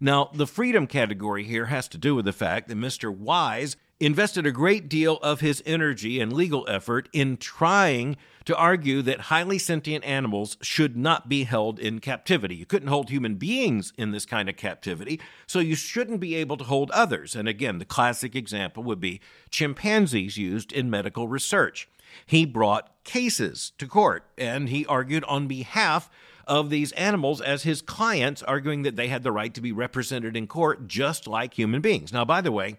Now, 0.01 0.31
the 0.33 0.47
freedom 0.47 0.87
category 0.87 1.45
here 1.45 1.67
has 1.67 1.87
to 1.89 1.99
do 1.99 2.15
with 2.15 2.25
the 2.25 2.33
fact 2.33 2.69
that 2.69 2.79
Mr. 2.79 3.15
Wise 3.15 3.77
invested 4.01 4.47
a 4.47 4.51
great 4.51 4.89
deal 4.89 5.19
of 5.19 5.41
his 5.41 5.63
energy 5.67 6.21
and 6.21 6.33
legal 6.33 6.67
effort 6.69 7.09
in 7.13 7.37
trying 7.37 8.17
to 8.47 8.57
argue 8.57 9.03
that 9.03 9.21
highly 9.21 9.59
sentient 9.59 10.03
animals 10.05 10.57
should 10.63 10.97
not 10.97 11.29
be 11.29 11.45
held 11.45 11.79
in 11.79 12.01
captivity. 12.01 12.57
You 12.57 12.65
couldn't 12.65 12.89
hold 12.89 13.11
human 13.11 13.35
beings 13.35 13.93
in 13.99 14.11
this 14.11 14.25
kind 14.25 14.49
of 14.49 14.57
captivity, 14.57 15.21
so 15.47 15.59
you 15.59 15.75
shouldn't 15.75 16.19
be 16.19 16.35
able 16.35 16.57
to 16.57 16.65
hold 16.65 16.91
others. 16.93 17.37
And 17.37 17.47
again, 17.47 17.79
the 17.79 17.85
classic 17.85 18.35
example 18.35 18.83
would 18.85 19.01
be 19.01 19.21
chimpanzees 19.51 20.39
used 20.39 20.73
in 20.73 20.89
medical 20.89 21.29
research. 21.29 21.87
He 22.27 22.47
brought 22.47 22.91
cases 23.05 23.73
to 23.79 23.87
court 23.87 24.25
and 24.39 24.69
he 24.71 24.87
argued 24.87 25.25
on 25.25 25.47
behalf 25.47 26.11
of 26.47 26.71
these 26.71 26.91
animals 26.93 27.41
as 27.41 27.63
his 27.63 27.83
clients, 27.83 28.43
arguing 28.43 28.83
that 28.83 28.97
they 28.97 29.09
had 29.09 29.23
the 29.23 29.31
right 29.31 29.55
to 29.55 29.61
be 29.61 29.71
represented 29.71 30.37
in 30.37 30.47
court 30.47 30.89
just 30.89 31.29
like 31.29 31.55
human 31.55 31.81
beings. 31.81 32.13
Now, 32.13 32.25
by 32.25 32.41
the 32.41 32.51
way, 32.51 32.79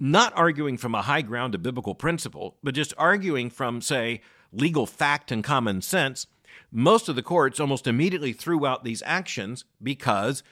not 0.00 0.32
arguing 0.34 0.78
from 0.78 0.94
a 0.94 1.02
high 1.02 1.22
ground 1.22 1.54
of 1.54 1.62
biblical 1.62 1.94
principle, 1.94 2.56
but 2.62 2.74
just 2.74 2.94
arguing 2.96 3.50
from, 3.50 3.82
say, 3.82 4.22
legal 4.50 4.86
fact 4.86 5.30
and 5.30 5.44
common 5.44 5.82
sense, 5.82 6.26
most 6.72 7.08
of 7.08 7.16
the 7.16 7.22
courts 7.22 7.60
almost 7.60 7.86
immediately 7.86 8.32
threw 8.32 8.66
out 8.66 8.82
these 8.82 9.02
actions 9.04 9.64
because 9.82 10.42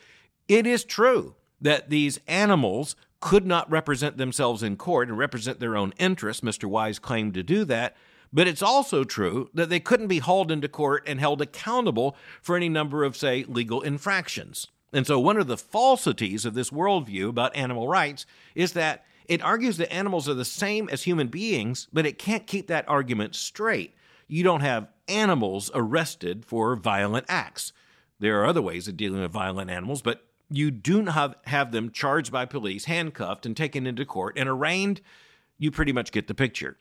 it 0.47 0.67
is 0.67 0.83
true 0.83 1.35
that 1.59 1.89
these 1.89 2.19
animals 2.27 2.95
could 3.19 3.45
not 3.45 3.69
represent 3.69 4.17
themselves 4.17 4.63
in 4.63 4.77
court 4.77 5.09
and 5.09 5.17
represent 5.17 5.59
their 5.59 5.75
own 5.75 5.93
interests. 5.97 6.41
Mr. 6.41 6.65
Wise 6.65 6.99
claimed 6.99 7.33
to 7.33 7.43
do 7.43 7.65
that. 7.65 7.95
But 8.31 8.47
it's 8.47 8.61
also 8.61 9.03
true 9.03 9.49
that 9.55 9.69
they 9.69 9.79
couldn't 9.79 10.07
be 10.07 10.19
hauled 10.19 10.51
into 10.51 10.67
court 10.67 11.03
and 11.07 11.19
held 11.19 11.41
accountable 11.41 12.15
for 12.41 12.55
any 12.55 12.69
number 12.69 13.03
of, 13.03 13.17
say, 13.17 13.43
legal 13.47 13.81
infractions. 13.81 14.67
And 14.93 15.05
so, 15.05 15.19
one 15.19 15.37
of 15.37 15.47
the 15.47 15.57
falsities 15.57 16.45
of 16.45 16.53
this 16.53 16.69
worldview 16.69 17.29
about 17.29 17.55
animal 17.55 17.87
rights 17.87 18.27
is 18.53 18.73
that 18.73 19.03
it 19.29 19.43
argues 19.43 19.77
that 19.77 19.93
animals 19.93 20.27
are 20.27 20.33
the 20.33 20.43
same 20.43 20.89
as 20.89 21.03
human 21.03 21.27
beings, 21.27 21.87
but 21.93 22.07
it 22.07 22.17
can't 22.17 22.47
keep 22.47 22.67
that 22.67 22.89
argument 22.89 23.35
straight. 23.35 23.93
You 24.27 24.43
don't 24.43 24.61
have 24.61 24.89
animals 25.07 25.69
arrested 25.73 26.45
for 26.45 26.75
violent 26.75 27.27
acts. 27.29 27.71
There 28.19 28.41
are 28.41 28.47
other 28.47 28.61
ways 28.61 28.87
of 28.87 28.97
dealing 28.97 29.21
with 29.21 29.31
violent 29.31 29.69
animals, 29.69 30.01
but 30.01 30.25
you 30.49 30.71
do 30.71 31.03
not 31.03 31.37
have, 31.45 31.71
them 31.71 31.91
charged 31.91 32.31
by 32.31 32.45
police, 32.45 32.85
handcuffed, 32.85 33.45
and 33.45 33.55
taken 33.55 33.85
into 33.85 34.03
court 34.03 34.35
and 34.35 34.49
arraigned. 34.49 34.99
You 35.59 35.69
pretty 35.69 35.91
much 35.91 36.11
get 36.11 36.27
the 36.27 36.33
picture. 36.33 36.77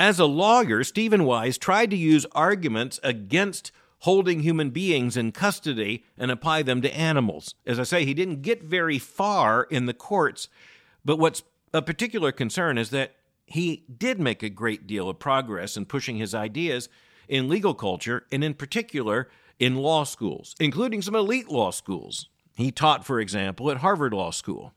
As 0.00 0.18
a 0.18 0.24
lawyer, 0.24 0.84
Steven 0.84 1.24
Wise 1.24 1.58
tried 1.58 1.90
to 1.90 1.96
use 1.96 2.24
arguments 2.32 2.98
against 3.02 3.72
holding 4.00 4.40
human 4.40 4.70
beings 4.70 5.18
in 5.18 5.32
custody 5.32 6.04
and 6.16 6.30
apply 6.30 6.62
them 6.62 6.80
to 6.80 6.96
animals. 6.96 7.54
As 7.66 7.78
I 7.78 7.82
say, 7.82 8.06
he 8.06 8.14
didn't 8.14 8.40
get 8.40 8.62
very 8.62 8.98
far 8.98 9.64
in 9.64 9.84
the 9.84 9.94
courts, 9.94 10.48
but 11.04 11.18
what's 11.18 11.42
a 11.74 11.82
particular 11.82 12.32
concern 12.32 12.78
is 12.78 12.90
that 12.90 13.16
he 13.44 13.84
did 13.98 14.20
make 14.20 14.42
a 14.42 14.48
great 14.48 14.86
deal 14.86 15.10
of 15.10 15.18
progress 15.18 15.76
in 15.76 15.84
pushing 15.84 16.16
his 16.16 16.34
ideas 16.34 16.88
in 17.28 17.48
legal 17.48 17.74
culture 17.74 18.24
and, 18.32 18.42
in 18.42 18.54
particular, 18.54 19.28
in 19.58 19.74
law 19.74 20.04
schools, 20.04 20.54
including 20.60 21.02
some 21.02 21.16
elite 21.16 21.50
law 21.50 21.70
schools. 21.70 22.28
He 22.56 22.70
taught, 22.70 23.04
for 23.04 23.20
example, 23.20 23.70
at 23.70 23.78
Harvard 23.78 24.14
Law 24.14 24.30
School. 24.30 24.72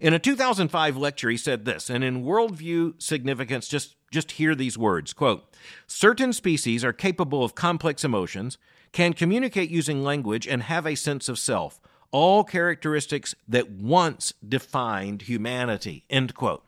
In 0.00 0.12
a 0.12 0.18
2005 0.18 0.96
lecture, 0.96 1.30
he 1.30 1.36
said 1.36 1.64
this, 1.64 1.88
and 1.88 2.02
in 2.02 2.24
worldview 2.24 3.00
significance, 3.00 3.68
just, 3.68 3.94
just 4.10 4.32
hear 4.32 4.56
these 4.56 4.76
words 4.76 5.12
quote, 5.12 5.44
Certain 5.86 6.32
species 6.32 6.84
are 6.84 6.92
capable 6.92 7.44
of 7.44 7.54
complex 7.54 8.04
emotions, 8.04 8.58
can 8.90 9.12
communicate 9.12 9.70
using 9.70 10.02
language, 10.02 10.48
and 10.48 10.64
have 10.64 10.84
a 10.84 10.96
sense 10.96 11.28
of 11.28 11.38
self 11.38 11.80
all 12.12 12.44
characteristics 12.44 13.34
that 13.48 13.70
once 13.70 14.34
defined 14.46 15.22
humanity. 15.22 16.04
End 16.10 16.34
quote. 16.34 16.64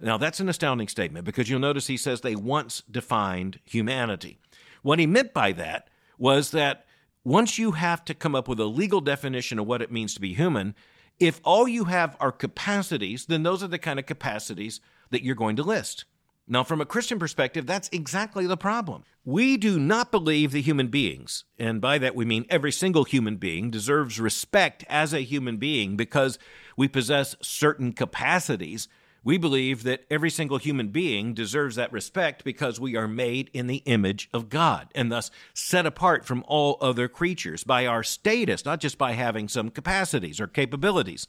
Now, 0.00 0.16
that's 0.16 0.40
an 0.40 0.48
astounding 0.48 0.88
statement 0.88 1.24
because 1.24 1.48
you'll 1.50 1.58
notice 1.58 1.88
he 1.88 1.96
says 1.96 2.20
they 2.20 2.36
once 2.36 2.82
defined 2.88 3.58
humanity. 3.64 4.38
What 4.82 5.00
he 5.00 5.06
meant 5.06 5.34
by 5.34 5.52
that 5.52 5.88
was 6.18 6.52
that 6.52 6.84
once 7.24 7.58
you 7.58 7.72
have 7.72 8.04
to 8.04 8.14
come 8.14 8.34
up 8.34 8.46
with 8.48 8.60
a 8.60 8.64
legal 8.64 9.00
definition 9.00 9.58
of 9.58 9.66
what 9.66 9.82
it 9.82 9.90
means 9.90 10.14
to 10.14 10.20
be 10.20 10.34
human, 10.34 10.74
if 11.18 11.40
all 11.42 11.66
you 11.66 11.84
have 11.84 12.16
are 12.20 12.30
capacities, 12.30 13.26
then 13.26 13.42
those 13.42 13.62
are 13.62 13.68
the 13.68 13.78
kind 13.78 13.98
of 13.98 14.06
capacities 14.06 14.80
that 15.10 15.24
you're 15.24 15.34
going 15.34 15.56
to 15.56 15.62
list. 15.62 16.04
Now, 16.50 16.64
from 16.64 16.80
a 16.80 16.86
Christian 16.86 17.18
perspective, 17.18 17.66
that's 17.66 17.90
exactly 17.92 18.46
the 18.46 18.56
problem. 18.56 19.04
We 19.24 19.58
do 19.58 19.78
not 19.78 20.10
believe 20.10 20.52
that 20.52 20.60
human 20.60 20.88
beings, 20.88 21.44
and 21.58 21.78
by 21.80 21.98
that 21.98 22.14
we 22.14 22.24
mean 22.24 22.46
every 22.48 22.72
single 22.72 23.04
human 23.04 23.36
being, 23.36 23.70
deserves 23.70 24.18
respect 24.18 24.82
as 24.88 25.12
a 25.12 25.20
human 25.20 25.58
being 25.58 25.96
because 25.96 26.38
we 26.74 26.88
possess 26.88 27.36
certain 27.42 27.92
capacities 27.92 28.88
We 29.24 29.36
believe 29.36 29.82
that 29.82 30.04
every 30.10 30.30
single 30.30 30.58
human 30.58 30.88
being 30.88 31.34
deserves 31.34 31.76
that 31.76 31.92
respect 31.92 32.44
because 32.44 32.80
we 32.80 32.96
are 32.96 33.08
made 33.08 33.50
in 33.52 33.66
the 33.66 33.82
image 33.84 34.28
of 34.32 34.48
God 34.48 34.88
and 34.94 35.10
thus 35.10 35.30
set 35.52 35.86
apart 35.86 36.24
from 36.24 36.44
all 36.46 36.78
other 36.80 37.08
creatures 37.08 37.64
by 37.64 37.84
our 37.84 38.02
status, 38.02 38.64
not 38.64 38.80
just 38.80 38.96
by 38.96 39.12
having 39.12 39.48
some 39.48 39.70
capacities 39.70 40.40
or 40.40 40.46
capabilities. 40.46 41.26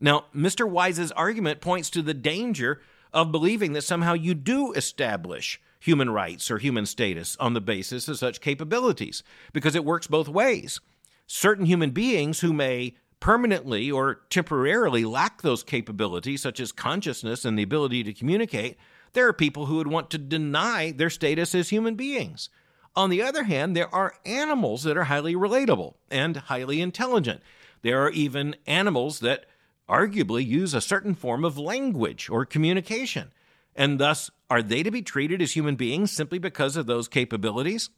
Now, 0.00 0.24
Mr. 0.34 0.68
Wise's 0.68 1.12
argument 1.12 1.60
points 1.60 1.90
to 1.90 2.02
the 2.02 2.14
danger 2.14 2.80
of 3.12 3.32
believing 3.32 3.72
that 3.72 3.82
somehow 3.82 4.14
you 4.14 4.34
do 4.34 4.72
establish 4.72 5.60
human 5.78 6.10
rights 6.10 6.50
or 6.50 6.58
human 6.58 6.86
status 6.86 7.36
on 7.40 7.54
the 7.54 7.60
basis 7.60 8.06
of 8.08 8.18
such 8.18 8.40
capabilities, 8.40 9.22
because 9.52 9.74
it 9.74 9.84
works 9.84 10.06
both 10.06 10.28
ways. 10.28 10.80
Certain 11.26 11.64
human 11.64 11.90
beings 11.90 12.40
who 12.40 12.52
may 12.52 12.94
permanently 13.20 13.90
or 13.90 14.20
temporarily 14.30 15.04
lack 15.04 15.42
those 15.42 15.62
capabilities, 15.62 16.42
such 16.42 16.60
as 16.60 16.72
consciousness 16.72 17.44
and 17.44 17.58
the 17.58 17.62
ability 17.62 18.02
to 18.02 18.14
communicate, 18.14 18.76
there 19.12 19.26
are 19.28 19.32
people 19.32 19.66
who 19.66 19.76
would 19.76 19.86
want 19.86 20.10
to 20.10 20.18
deny 20.18 20.90
their 20.90 21.10
status 21.10 21.54
as 21.54 21.68
human 21.68 21.94
beings. 21.94 22.48
On 22.96 23.10
the 23.10 23.22
other 23.22 23.44
hand, 23.44 23.76
there 23.76 23.92
are 23.94 24.14
animals 24.26 24.82
that 24.82 24.96
are 24.96 25.04
highly 25.04 25.34
relatable 25.34 25.94
and 26.10 26.36
highly 26.36 26.80
intelligent. 26.80 27.40
There 27.82 28.02
are 28.02 28.10
even 28.10 28.56
animals 28.66 29.20
that 29.20 29.46
arguably 29.90 30.46
use 30.46 30.72
a 30.72 30.80
certain 30.80 31.14
form 31.14 31.44
of 31.44 31.58
language 31.58 32.30
or 32.30 32.44
communication. 32.44 33.32
And 33.74 33.98
thus, 33.98 34.30
are 34.48 34.62
they 34.62 34.82
to 34.82 34.90
be 34.90 35.02
treated 35.02 35.42
as 35.42 35.52
human 35.52 35.76
beings 35.76 36.12
simply 36.12 36.38
because 36.38 36.76
of 36.76 36.86
those 36.86 37.08
capabilities? 37.08 37.90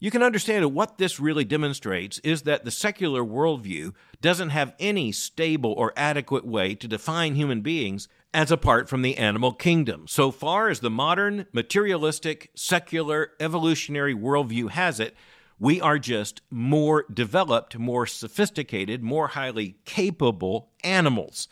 You 0.00 0.10
can 0.10 0.22
understand 0.22 0.64
that 0.64 0.68
what 0.68 0.98
this 0.98 1.20
really 1.20 1.44
demonstrates 1.44 2.18
is 2.18 2.42
that 2.42 2.64
the 2.64 2.70
secular 2.70 3.22
worldview 3.22 3.94
doesn't 4.20 4.50
have 4.50 4.74
any 4.78 5.12
stable 5.12 5.72
or 5.72 5.92
adequate 5.96 6.44
way 6.44 6.74
to 6.74 6.88
define 6.88 7.36
human 7.36 7.60
beings 7.60 8.08
as 8.34 8.50
apart 8.50 8.88
from 8.88 9.02
the 9.02 9.16
animal 9.16 9.52
kingdom. 9.52 10.06
So 10.08 10.30
far 10.30 10.68
as 10.68 10.80
the 10.80 10.90
modern, 10.90 11.46
materialistic, 11.52 12.50
secular, 12.54 13.30
evolutionary 13.38 14.14
worldview 14.14 14.70
has 14.70 14.98
it, 14.98 15.16
we 15.58 15.80
are 15.80 15.98
just 15.98 16.42
more 16.50 17.04
developed, 17.12 17.78
more 17.78 18.06
sophisticated, 18.06 19.02
more 19.02 19.28
highly 19.28 19.76
capable 19.84 20.70
animals. 20.82 21.48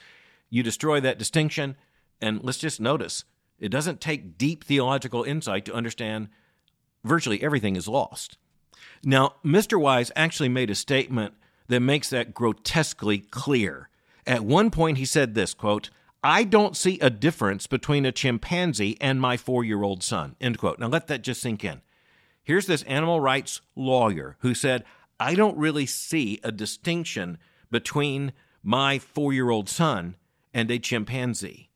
You 0.50 0.62
destroy 0.62 1.00
that 1.00 1.18
distinction, 1.18 1.76
and 2.20 2.42
let's 2.42 2.58
just 2.58 2.80
notice 2.80 3.24
it 3.58 3.70
doesn't 3.70 4.00
take 4.00 4.36
deep 4.36 4.64
theological 4.64 5.22
insight 5.22 5.64
to 5.66 5.74
understand 5.74 6.28
virtually 7.04 7.42
everything 7.42 7.76
is 7.76 7.88
lost. 7.88 8.36
Now, 9.04 9.36
Mr. 9.44 9.80
Wise 9.80 10.10
actually 10.16 10.48
made 10.48 10.70
a 10.70 10.74
statement 10.74 11.34
that 11.68 11.80
makes 11.80 12.10
that 12.10 12.34
grotesquely 12.34 13.18
clear. 13.18 13.88
At 14.26 14.44
one 14.44 14.70
point 14.70 14.98
he 14.98 15.04
said 15.04 15.34
this, 15.34 15.54
quote, 15.54 15.90
I 16.24 16.44
don't 16.44 16.76
see 16.76 17.00
a 17.00 17.10
difference 17.10 17.66
between 17.66 18.06
a 18.06 18.12
chimpanzee 18.12 18.96
and 19.00 19.20
my 19.20 19.36
four 19.36 19.64
year 19.64 19.82
old 19.82 20.02
son. 20.02 20.36
End 20.40 20.58
quote. 20.58 20.78
Now 20.78 20.86
let 20.86 21.08
that 21.08 21.22
just 21.22 21.40
sink 21.40 21.64
in. 21.64 21.82
Here's 22.44 22.66
this 22.66 22.82
animal 22.84 23.20
rights 23.20 23.60
lawyer 23.76 24.36
who 24.40 24.54
said, 24.54 24.84
I 25.20 25.34
don't 25.34 25.56
really 25.56 25.86
see 25.86 26.40
a 26.42 26.50
distinction 26.50 27.38
between 27.70 28.32
my 28.62 28.98
four 28.98 29.32
year 29.32 29.50
old 29.50 29.68
son 29.68 30.16
and 30.52 30.70
a 30.70 30.78
chimpanzee. 30.78 31.70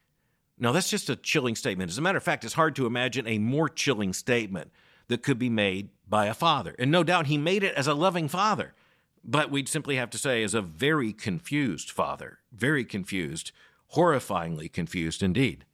Now, 0.59 0.73
that's 0.73 0.91
just 0.91 1.11
a 1.11 1.17
chilling 1.17 1.55
statement. 1.55 1.91
As 1.91 1.99
a 1.99 2.03
matter 2.03 2.17
of 2.17 2.25
fact, 2.25 2.45
it's 2.45 2.55
hard 2.55 2.75
to 2.77 2.87
imagine 2.87 3.27
a 3.27 3.39
more 3.39 3.69
chilling 3.69 4.13
statement 4.13 4.71
that 5.09 5.23
could 5.23 5.39
be 5.39 5.51
made 5.51 5.91
by 6.09 6.27
a 6.27 6.35
father. 6.35 6.75
And 6.79 6.91
no 6.91 7.05
doubt 7.05 7.27
he 7.27 7.39
made 7.39 7.63
it 7.63 7.75
as 7.75 7.87
a 7.87 7.95
loving 7.95 8.29
father, 8.29 8.75
but 9.23 9.51
we'd 9.51 9.69
simply 9.69 9.97
have 9.97 10.11
to 10.11 10.19
say 10.19 10.43
as 10.43 10.55
a 10.55 10.63
very 10.63 11.13
confused 11.13 11.91
father. 11.91 12.39
Very 12.53 12.85
confused, 12.85 13.53
horrifyingly 13.95 14.73
confused 14.73 15.23
indeed. 15.23 15.65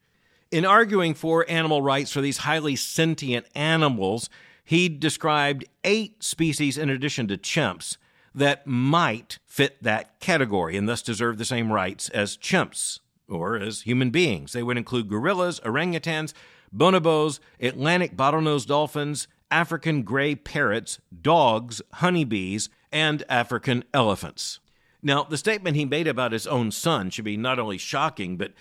In 0.51 0.67
arguing 0.67 1.15
for 1.15 1.49
animal 1.49 1.81
rights 1.81 2.13
for 2.13 2.21
these 2.21 2.39
highly 2.39 2.77
sentient 2.77 3.47
animals, 3.55 4.29
he 4.65 4.89
described 4.89 5.65
eight 5.85 6.23
species 6.23 6.79
in 6.79 6.89
addition 6.89 7.29
to 7.29 7.37
chimps 7.37 7.97
that 8.35 8.67
might 8.67 9.39
fit 9.47 9.83
that 9.83 10.19
category 10.21 10.77
and 10.77 10.89
thus 10.89 11.03
deserve 11.03 11.39
the 11.39 11.45
same 11.45 11.73
rights 11.73 12.09
as 12.11 12.37
chimps 12.37 13.01
or 13.29 13.57
as 13.57 13.83
human 13.83 14.11
beings. 14.11 14.53
They 14.53 14.63
would 14.63 14.79
include 14.79 15.09
gorillas, 15.09 15.61
orangutans, 15.61 16.33
bonobos, 16.75 17.41
Atlantic 17.61 18.17
bottlenose 18.17 18.67
dolphins, 18.67 19.29
African 19.51 20.03
gray 20.03 20.35
parrots, 20.35 20.99
dogs, 21.21 21.83
honeybees, 21.95 22.71
and 22.91 23.23
African 23.29 23.85
elephants. 23.93 24.61
Now, 25.03 25.25
the 25.25 25.37
statement 25.37 25.77
he 25.77 25.85
made 25.85 26.07
about 26.07 26.33
his 26.33 26.47
own 26.47 26.71
son 26.71 27.11
should 27.11 27.25
be 27.25 27.37
not 27.37 27.59
only 27.59 27.77
shocking, 27.77 28.37
but 28.37 28.53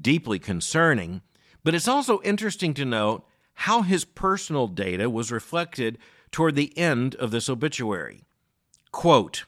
deeply 0.00 0.38
concerning. 0.38 1.22
But 1.64 1.74
it's 1.74 1.88
also 1.88 2.22
interesting 2.22 2.72
to 2.74 2.84
note 2.84 3.26
how 3.62 3.82
his 3.82 4.04
personal 4.04 4.68
data 4.68 5.10
was 5.10 5.32
reflected 5.32 5.98
toward 6.30 6.54
the 6.54 6.76
end 6.78 7.16
of 7.16 7.32
this 7.32 7.48
obituary. 7.48 8.22
Quote, 8.92 9.46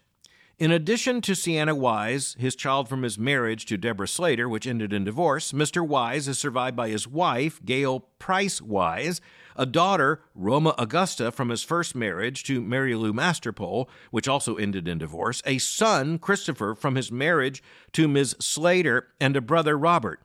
in 0.59 0.73
addition 0.73 1.20
to 1.23 1.37
Sienna 1.37 1.77
Wise, 1.77 2.35
his 2.38 2.57
child 2.57 2.88
from 2.88 3.05
his 3.05 3.18
marriage 3.18 3.66
to 3.66 3.79
Deborah 3.79 4.09
Slater, 4.09 4.49
which 4.49 4.66
ended 4.66 4.92
in 4.92 5.05
divorce, 5.05 5.53
Mr. 5.53 5.87
Wise 5.87 6.27
is 6.27 6.40
survived 6.40 6.77
by 6.77 6.88
his 6.88 7.07
wife, 7.07 7.64
Gail 7.64 8.01
Price 8.18 8.61
Wise, 8.61 9.20
a 9.55 9.64
daughter, 9.64 10.23
Roma 10.35 10.75
Augusta, 10.77 11.31
from 11.31 11.49
his 11.49 11.62
first 11.62 11.94
marriage 11.94 12.42
to 12.44 12.61
Mary 12.61 12.96
Lou 12.96 13.12
Masterpole, 13.12 13.88
which 14.11 14.27
also 14.27 14.57
ended 14.57 14.88
in 14.88 14.99
divorce, 14.99 15.40
a 15.46 15.59
son, 15.59 16.18
Christopher, 16.18 16.75
from 16.75 16.96
his 16.96 17.12
marriage 17.12 17.62
to 17.92 18.09
Ms. 18.09 18.35
Slater, 18.40 19.09
and 19.20 19.37
a 19.37 19.40
brother, 19.40 19.79
Robert. 19.79 20.20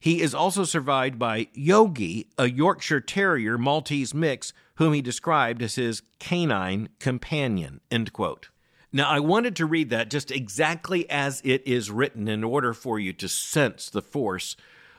He 0.00 0.22
is 0.22 0.34
also 0.34 0.64
survived 0.64 1.18
by 1.18 1.48
Yogi, 1.52 2.26
a 2.38 2.48
Yorkshire 2.48 3.02
Terrier 3.02 3.58
Maltese 3.58 4.14
mix, 4.14 4.54
whom 4.76 4.94
he 4.94 5.02
described 5.02 5.60
as 5.62 5.74
his 5.74 6.02
canine 6.18 6.88
companion. 6.98 7.80
End 7.90 8.12
quote. 8.14 8.48
Now, 8.92 9.08
I 9.08 9.20
wanted 9.20 9.54
to 9.56 9.66
read 9.66 9.90
that 9.90 10.10
just 10.10 10.30
exactly 10.30 11.08
as 11.10 11.42
it 11.44 11.64
is 11.66 11.90
written 11.90 12.28
in 12.28 12.42
order 12.42 12.72
for 12.72 12.98
you 12.98 13.12
to 13.12 13.28
sense 13.28 13.90
the 13.90 14.02
force 14.02 14.56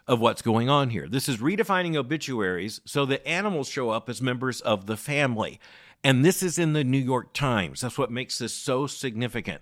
of 0.07 0.21
what's 0.21 0.41
going 0.43 0.69
on 0.69 0.91
here. 0.91 1.07
This 1.07 1.27
is 1.27 1.37
redefining 1.37 1.95
obituaries 1.95 2.79
so 2.85 3.05
that 3.07 3.27
animals 3.27 3.69
show 3.69 3.89
up 3.89 4.07
as 4.07 4.21
members 4.21 4.61
of 4.61 4.85
the 4.85 4.97
family. 4.97 5.59
And 6.03 6.23
this 6.23 6.41
is 6.41 6.57
in 6.57 6.73
the 6.73 6.83
New 6.83 6.97
York 6.97 7.33
Times. 7.33 7.81
That's 7.81 7.97
what 7.97 8.11
makes 8.11 8.37
this 8.37 8.53
so 8.53 8.87
significant. 8.87 9.61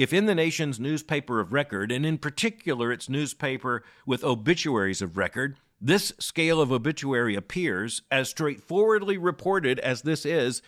If 0.00 0.14
in 0.14 0.24
the 0.24 0.34
nation's 0.34 0.80
newspaper 0.80 1.40
of 1.40 1.52
record, 1.52 1.92
and 1.92 2.06
in 2.06 2.16
particular 2.16 2.90
its 2.90 3.10
newspaper 3.10 3.84
with 4.06 4.24
obituaries 4.24 5.02
of 5.02 5.18
record, 5.18 5.58
this 5.78 6.14
scale 6.18 6.58
of 6.58 6.72
obituary 6.72 7.34
appears 7.34 8.00
as 8.10 8.30
straightforwardly 8.30 9.18
reported 9.18 9.78
as 9.80 10.00
this 10.00 10.24
is, 10.24 10.62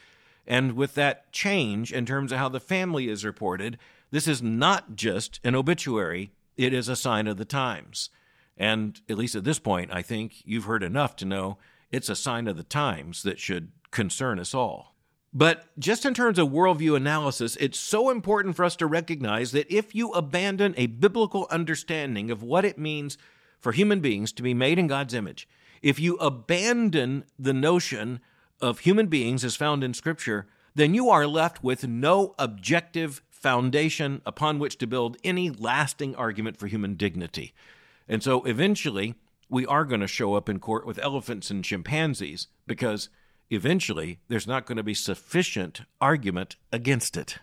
and 0.46 0.74
with 0.74 0.94
that 0.96 1.32
change 1.32 1.94
in 1.94 2.04
terms 2.04 2.30
of 2.30 2.36
how 2.36 2.50
the 2.50 2.60
family 2.60 3.08
is 3.08 3.24
reported, 3.24 3.78
this 4.10 4.28
is 4.28 4.42
not 4.42 4.96
just 4.96 5.40
an 5.42 5.54
obituary, 5.54 6.32
it 6.58 6.74
is 6.74 6.90
a 6.90 6.94
sign 6.94 7.26
of 7.26 7.38
the 7.38 7.46
times. 7.46 8.10
And 8.58 9.00
at 9.08 9.16
least 9.16 9.34
at 9.34 9.44
this 9.44 9.58
point, 9.58 9.90
I 9.94 10.02
think 10.02 10.42
you've 10.44 10.66
heard 10.66 10.82
enough 10.82 11.16
to 11.16 11.24
know 11.24 11.56
it's 11.90 12.10
a 12.10 12.16
sign 12.16 12.46
of 12.46 12.58
the 12.58 12.64
times 12.64 13.22
that 13.22 13.40
should 13.40 13.72
concern 13.90 14.38
us 14.38 14.52
all. 14.52 14.91
But 15.34 15.64
just 15.78 16.04
in 16.04 16.12
terms 16.12 16.38
of 16.38 16.48
worldview 16.48 16.94
analysis, 16.94 17.56
it's 17.56 17.78
so 17.78 18.10
important 18.10 18.54
for 18.54 18.64
us 18.64 18.76
to 18.76 18.86
recognize 18.86 19.52
that 19.52 19.72
if 19.72 19.94
you 19.94 20.10
abandon 20.12 20.74
a 20.76 20.86
biblical 20.86 21.46
understanding 21.50 22.30
of 22.30 22.42
what 22.42 22.64
it 22.66 22.78
means 22.78 23.16
for 23.58 23.72
human 23.72 24.00
beings 24.00 24.30
to 24.32 24.42
be 24.42 24.52
made 24.52 24.78
in 24.78 24.88
God's 24.88 25.14
image, 25.14 25.48
if 25.80 25.98
you 25.98 26.16
abandon 26.16 27.24
the 27.38 27.54
notion 27.54 28.20
of 28.60 28.80
human 28.80 29.06
beings 29.06 29.42
as 29.42 29.56
found 29.56 29.82
in 29.82 29.94
Scripture, 29.94 30.46
then 30.74 30.94
you 30.94 31.08
are 31.08 31.26
left 31.26 31.64
with 31.64 31.86
no 31.88 32.34
objective 32.38 33.22
foundation 33.30 34.20
upon 34.26 34.58
which 34.58 34.78
to 34.78 34.86
build 34.86 35.16
any 35.24 35.50
lasting 35.50 36.14
argument 36.14 36.58
for 36.58 36.66
human 36.66 36.94
dignity. 36.94 37.52
And 38.06 38.22
so 38.22 38.44
eventually, 38.44 39.14
we 39.48 39.66
are 39.66 39.84
going 39.84 40.00
to 40.00 40.06
show 40.06 40.34
up 40.34 40.48
in 40.48 40.60
court 40.60 40.86
with 40.86 40.98
elephants 40.98 41.50
and 41.50 41.64
chimpanzees 41.64 42.46
because 42.66 43.08
eventually 43.52 44.18
there's 44.28 44.46
not 44.46 44.66
going 44.66 44.76
to 44.76 44.82
be 44.82 44.94
sufficient 44.94 45.82
argument 46.00 46.56
against 46.72 47.16
it. 47.16 47.38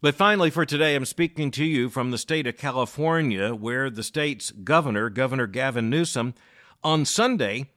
But 0.00 0.14
finally, 0.14 0.50
for 0.50 0.64
today, 0.64 0.94
I'm 0.94 1.04
speaking 1.04 1.50
to 1.52 1.64
you 1.64 1.88
from 1.88 2.10
the 2.10 2.18
state 2.18 2.46
of 2.46 2.56
California, 2.56 3.54
where 3.54 3.90
the 3.90 4.02
state's 4.02 4.50
governor, 4.50 5.10
Governor 5.10 5.46
Gavin 5.46 5.90
Newsom, 5.90 6.34
on 6.82 7.04
Sunday 7.04 7.70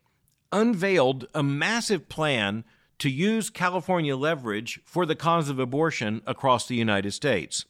unveiled 0.51 1.27
a 1.33 1.43
massive 1.43 2.09
plan 2.09 2.63
to 2.97 3.09
use 3.09 3.49
California 3.49 4.15
leverage 4.15 4.79
for 4.85 5.05
the 5.05 5.15
cause 5.15 5.49
of 5.49 5.59
abortion 5.59 6.21
across 6.25 6.67
the 6.67 6.75
United 6.75 7.11
States. 7.11 7.65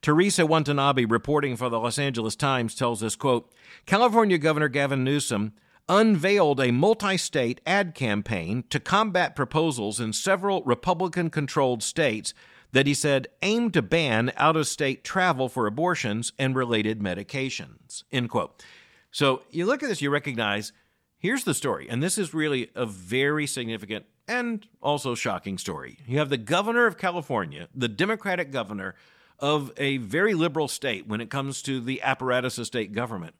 Teresa 0.00 0.46
Watanabe, 0.46 1.04
reporting 1.04 1.56
for 1.56 1.68
the 1.68 1.78
Los 1.78 1.98
Angeles 1.98 2.36
Times, 2.36 2.74
tells 2.74 3.02
us, 3.02 3.16
quote, 3.16 3.52
California 3.86 4.38
Governor 4.38 4.68
Gavin 4.68 5.04
Newsom 5.04 5.52
unveiled 5.88 6.60
a 6.60 6.70
multi-state 6.70 7.60
ad 7.66 7.94
campaign 7.94 8.64
to 8.70 8.78
combat 8.78 9.34
proposals 9.34 10.00
in 10.00 10.12
several 10.12 10.62
Republican-controlled 10.64 11.82
states 11.82 12.34
that 12.72 12.86
he 12.86 12.94
said 12.94 13.28
aim 13.42 13.70
to 13.70 13.80
ban 13.80 14.30
out-of-state 14.36 15.02
travel 15.02 15.48
for 15.48 15.66
abortions 15.66 16.32
and 16.38 16.54
related 16.54 17.00
medications. 17.00 18.04
End 18.12 18.28
quote. 18.28 18.62
So 19.10 19.42
you 19.50 19.64
look 19.64 19.82
at 19.82 19.88
this, 19.88 20.02
you 20.02 20.10
recognize 20.10 20.72
here's 21.18 21.44
the 21.44 21.54
story. 21.54 21.88
And 21.88 22.02
this 22.02 22.18
is 22.18 22.34
really 22.34 22.70
a 22.74 22.84
very 22.84 23.46
significant 23.46 24.04
and 24.28 24.66
also 24.82 25.14
shocking 25.14 25.56
story. 25.56 25.98
You 26.06 26.18
have 26.18 26.28
the 26.28 26.36
governor 26.36 26.86
of 26.86 26.98
California, 26.98 27.68
the 27.74 27.88
Democratic 27.88 28.52
governor 28.52 28.94
of 29.38 29.72
a 29.78 29.96
very 29.96 30.34
liberal 30.34 30.68
state 30.68 31.08
when 31.08 31.22
it 31.22 31.30
comes 31.30 31.62
to 31.62 31.80
the 31.80 32.02
apparatus 32.02 32.58
of 32.58 32.66
state 32.66 32.92
government. 32.92 33.34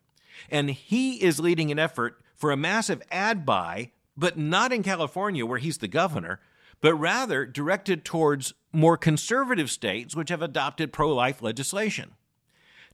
And 0.49 0.71
he 0.71 1.23
is 1.23 1.39
leading 1.39 1.71
an 1.71 1.79
effort 1.79 2.23
for 2.39 2.51
a 2.51 2.57
massive 2.57 3.03
ad 3.11 3.45
buy, 3.45 3.91
but 4.17 4.39
not 4.39 4.73
in 4.73 4.83
California 4.83 5.45
where 5.45 5.59
he's 5.59 5.79
the 5.79 5.89
governor, 5.89 6.41
but 6.81 6.95
rather 6.95 7.45
directed 7.45 8.05
towards 8.05 8.55
more 8.73 8.97
conservative 8.97 9.71
states 9.71 10.15
which 10.15 10.31
have 10.31 10.41
adopted 10.41 10.93
pro 10.93 11.15
life 11.15 11.43
legislation. 11.43 12.13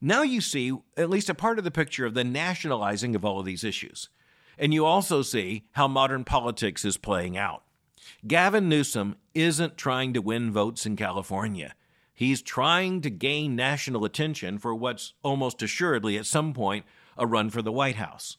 Now 0.00 0.22
you 0.22 0.40
see 0.40 0.72
at 0.96 1.10
least 1.10 1.28
a 1.28 1.34
part 1.34 1.58
of 1.58 1.64
the 1.64 1.70
picture 1.70 2.06
of 2.06 2.14
the 2.14 2.24
nationalizing 2.24 3.14
of 3.14 3.24
all 3.24 3.38
of 3.38 3.46
these 3.46 3.64
issues. 3.64 4.08
And 4.58 4.72
you 4.72 4.84
also 4.84 5.22
see 5.22 5.64
how 5.72 5.88
modern 5.88 6.24
politics 6.24 6.84
is 6.84 6.96
playing 6.96 7.36
out. 7.36 7.62
Gavin 8.26 8.68
Newsom 8.68 9.16
isn't 9.34 9.76
trying 9.76 10.12
to 10.14 10.22
win 10.22 10.52
votes 10.52 10.86
in 10.86 10.96
California. 10.96 11.74
He's 12.12 12.42
trying 12.42 13.00
to 13.00 13.10
gain 13.10 13.56
national 13.56 14.04
attention 14.04 14.58
for 14.58 14.74
what's 14.74 15.14
almost 15.22 15.62
assuredly 15.62 16.16
at 16.16 16.26
some 16.26 16.52
point 16.54 16.84
a 17.16 17.26
run 17.26 17.50
for 17.50 17.62
the 17.62 17.72
White 17.72 17.96
House. 17.96 18.36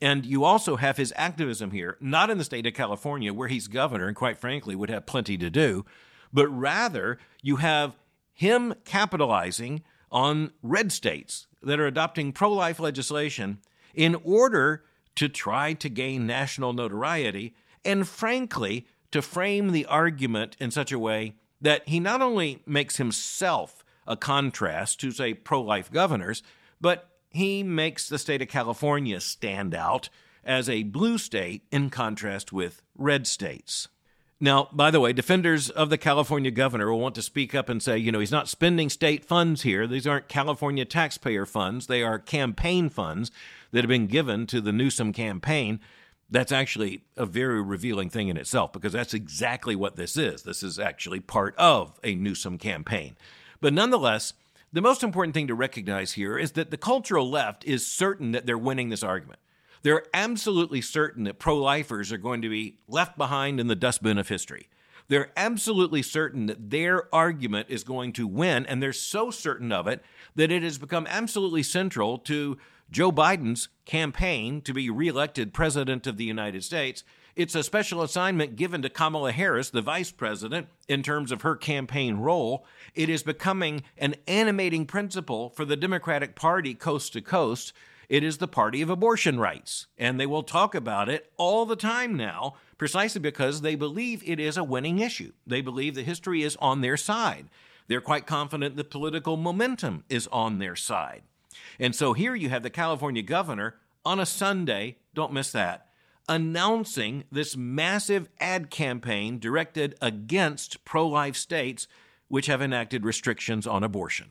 And 0.00 0.24
you 0.24 0.44
also 0.44 0.76
have 0.76 0.96
his 0.96 1.12
activism 1.16 1.72
here, 1.72 1.96
not 2.00 2.30
in 2.30 2.38
the 2.38 2.44
state 2.44 2.66
of 2.66 2.74
California, 2.74 3.34
where 3.34 3.48
he's 3.48 3.66
governor 3.66 4.06
and 4.06 4.16
quite 4.16 4.38
frankly 4.38 4.76
would 4.76 4.90
have 4.90 5.06
plenty 5.06 5.36
to 5.38 5.50
do, 5.50 5.84
but 6.32 6.48
rather 6.48 7.18
you 7.42 7.56
have 7.56 7.96
him 8.32 8.74
capitalizing 8.84 9.82
on 10.10 10.52
red 10.62 10.92
states 10.92 11.46
that 11.62 11.80
are 11.80 11.86
adopting 11.86 12.32
pro 12.32 12.52
life 12.52 12.78
legislation 12.78 13.58
in 13.94 14.14
order 14.22 14.84
to 15.16 15.28
try 15.28 15.72
to 15.72 15.88
gain 15.88 16.26
national 16.26 16.72
notoriety 16.72 17.54
and, 17.84 18.06
frankly, 18.06 18.86
to 19.10 19.20
frame 19.20 19.72
the 19.72 19.86
argument 19.86 20.56
in 20.60 20.70
such 20.70 20.92
a 20.92 20.98
way 20.98 21.34
that 21.60 21.88
he 21.88 21.98
not 21.98 22.22
only 22.22 22.62
makes 22.66 22.98
himself 22.98 23.84
a 24.06 24.16
contrast 24.16 25.00
to, 25.00 25.10
say, 25.10 25.34
pro 25.34 25.60
life 25.60 25.90
governors, 25.90 26.42
but 26.80 27.17
he 27.38 27.62
makes 27.62 28.08
the 28.08 28.18
state 28.18 28.42
of 28.42 28.48
California 28.48 29.20
stand 29.20 29.74
out 29.74 30.08
as 30.44 30.68
a 30.68 30.82
blue 30.82 31.18
state 31.18 31.62
in 31.70 31.88
contrast 31.88 32.52
with 32.52 32.82
red 32.96 33.26
states. 33.26 33.88
Now, 34.40 34.68
by 34.72 34.90
the 34.90 35.00
way, 35.00 35.12
defenders 35.12 35.70
of 35.70 35.88
the 35.88 35.98
California 35.98 36.50
governor 36.50 36.90
will 36.90 37.00
want 37.00 37.14
to 37.14 37.22
speak 37.22 37.54
up 37.54 37.68
and 37.68 37.82
say, 37.82 37.96
you 37.96 38.12
know, 38.12 38.20
he's 38.20 38.30
not 38.32 38.48
spending 38.48 38.88
state 38.88 39.24
funds 39.24 39.62
here. 39.62 39.86
These 39.86 40.06
aren't 40.06 40.28
California 40.28 40.84
taxpayer 40.84 41.46
funds, 41.46 41.86
they 41.86 42.02
are 42.02 42.18
campaign 42.18 42.88
funds 42.88 43.30
that 43.70 43.82
have 43.82 43.88
been 43.88 44.06
given 44.06 44.46
to 44.48 44.60
the 44.60 44.72
Newsom 44.72 45.12
campaign 45.12 45.80
that's 46.30 46.52
actually 46.52 47.04
a 47.16 47.24
very 47.24 47.62
revealing 47.62 48.10
thing 48.10 48.28
in 48.28 48.36
itself 48.36 48.72
because 48.72 48.92
that's 48.92 49.14
exactly 49.14 49.74
what 49.74 49.96
this 49.96 50.16
is. 50.16 50.42
This 50.42 50.62
is 50.62 50.78
actually 50.78 51.20
part 51.20 51.54
of 51.56 51.98
a 52.04 52.14
Newsom 52.14 52.58
campaign. 52.58 53.16
But 53.60 53.72
nonetheless, 53.72 54.34
the 54.72 54.80
most 54.80 55.02
important 55.02 55.34
thing 55.34 55.46
to 55.46 55.54
recognize 55.54 56.12
here 56.12 56.38
is 56.38 56.52
that 56.52 56.70
the 56.70 56.76
cultural 56.76 57.28
left 57.28 57.64
is 57.64 57.86
certain 57.86 58.32
that 58.32 58.46
they're 58.46 58.58
winning 58.58 58.90
this 58.90 59.02
argument. 59.02 59.40
They're 59.82 60.04
absolutely 60.12 60.80
certain 60.80 61.24
that 61.24 61.38
pro 61.38 61.56
lifers 61.56 62.12
are 62.12 62.18
going 62.18 62.42
to 62.42 62.48
be 62.48 62.78
left 62.88 63.16
behind 63.16 63.60
in 63.60 63.68
the 63.68 63.76
dustbin 63.76 64.18
of 64.18 64.28
history. 64.28 64.68
They're 65.08 65.32
absolutely 65.36 66.02
certain 66.02 66.46
that 66.46 66.70
their 66.70 67.12
argument 67.14 67.68
is 67.70 67.82
going 67.82 68.12
to 68.14 68.26
win, 68.26 68.66
and 68.66 68.82
they're 68.82 68.92
so 68.92 69.30
certain 69.30 69.72
of 69.72 69.86
it 69.86 70.02
that 70.36 70.52
it 70.52 70.62
has 70.62 70.76
become 70.76 71.06
absolutely 71.08 71.62
central 71.62 72.18
to 72.18 72.58
Joe 72.90 73.10
Biden's 73.10 73.68
campaign 73.86 74.60
to 74.62 74.74
be 74.74 74.90
reelected 74.90 75.54
president 75.54 76.06
of 76.06 76.18
the 76.18 76.24
United 76.24 76.62
States. 76.62 77.04
It's 77.38 77.54
a 77.54 77.62
special 77.62 78.02
assignment 78.02 78.56
given 78.56 78.82
to 78.82 78.90
Kamala 78.90 79.30
Harris, 79.30 79.70
the 79.70 79.80
vice 79.80 80.10
president, 80.10 80.66
in 80.88 81.04
terms 81.04 81.30
of 81.30 81.42
her 81.42 81.54
campaign 81.54 82.16
role. 82.16 82.66
It 82.96 83.08
is 83.08 83.22
becoming 83.22 83.84
an 83.96 84.16
animating 84.26 84.86
principle 84.86 85.50
for 85.50 85.64
the 85.64 85.76
Democratic 85.76 86.34
Party 86.34 86.74
coast 86.74 87.12
to 87.12 87.20
coast. 87.20 87.72
It 88.08 88.24
is 88.24 88.38
the 88.38 88.48
party 88.48 88.82
of 88.82 88.90
abortion 88.90 89.38
rights, 89.38 89.86
and 89.96 90.18
they 90.18 90.26
will 90.26 90.42
talk 90.42 90.74
about 90.74 91.08
it 91.08 91.30
all 91.36 91.64
the 91.64 91.76
time 91.76 92.16
now, 92.16 92.54
precisely 92.76 93.20
because 93.20 93.60
they 93.60 93.76
believe 93.76 94.20
it 94.26 94.40
is 94.40 94.56
a 94.56 94.64
winning 94.64 94.98
issue. 94.98 95.30
They 95.46 95.60
believe 95.60 95.94
the 95.94 96.02
history 96.02 96.42
is 96.42 96.56
on 96.60 96.80
their 96.80 96.96
side. 96.96 97.50
They're 97.86 98.00
quite 98.00 98.26
confident 98.26 98.74
the 98.74 98.82
political 98.82 99.36
momentum 99.36 100.02
is 100.08 100.26
on 100.32 100.58
their 100.58 100.74
side. 100.74 101.22
And 101.78 101.94
so 101.94 102.14
here 102.14 102.34
you 102.34 102.48
have 102.48 102.64
the 102.64 102.68
California 102.68 103.22
governor 103.22 103.76
on 104.04 104.18
a 104.18 104.26
Sunday, 104.26 104.96
don't 105.14 105.32
miss 105.32 105.52
that, 105.52 105.87
announcing 106.28 107.24
this 107.32 107.56
massive 107.56 108.28
ad 108.40 108.70
campaign 108.70 109.38
directed 109.38 109.94
against 110.00 110.84
pro 110.84 111.06
life 111.06 111.36
states 111.36 111.88
which 112.28 112.46
have 112.46 112.60
enacted 112.60 113.04
restrictions 113.04 113.66
on 113.66 113.82
abortion. 113.82 114.28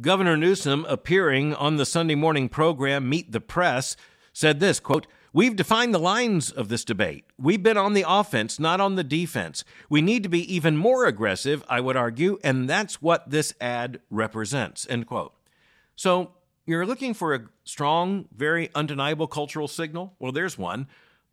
Governor 0.00 0.36
Newsom, 0.36 0.86
appearing 0.88 1.54
on 1.54 1.76
the 1.76 1.84
Sunday 1.84 2.14
morning 2.14 2.48
program 2.48 3.08
Meet 3.08 3.32
the 3.32 3.40
Press, 3.40 3.96
said 4.32 4.60
this 4.60 4.80
quote, 4.80 5.06
We've 5.34 5.56
defined 5.56 5.94
the 5.94 5.98
lines 5.98 6.50
of 6.50 6.68
this 6.68 6.84
debate. 6.84 7.24
We've 7.38 7.62
been 7.62 7.78
on 7.78 7.94
the 7.94 8.04
offense, 8.06 8.60
not 8.60 8.80
on 8.80 8.96
the 8.96 9.04
defense. 9.04 9.64
We 9.88 10.02
need 10.02 10.22
to 10.24 10.28
be 10.28 10.54
even 10.54 10.76
more 10.76 11.06
aggressive, 11.06 11.64
I 11.70 11.80
would 11.80 11.96
argue, 11.96 12.38
and 12.44 12.68
that's 12.68 13.00
what 13.00 13.30
this 13.30 13.54
ad 13.58 14.00
represents. 14.10 14.86
End 14.90 15.06
quote. 15.06 15.32
So 15.96 16.32
you're 16.66 16.84
looking 16.84 17.14
for 17.14 17.34
a 17.34 17.46
strong, 17.64 18.28
very 18.34 18.70
undeniable 18.74 19.26
cultural 19.26 19.68
signal? 19.68 20.14
Well, 20.18 20.32
there's 20.32 20.58
one. 20.58 20.86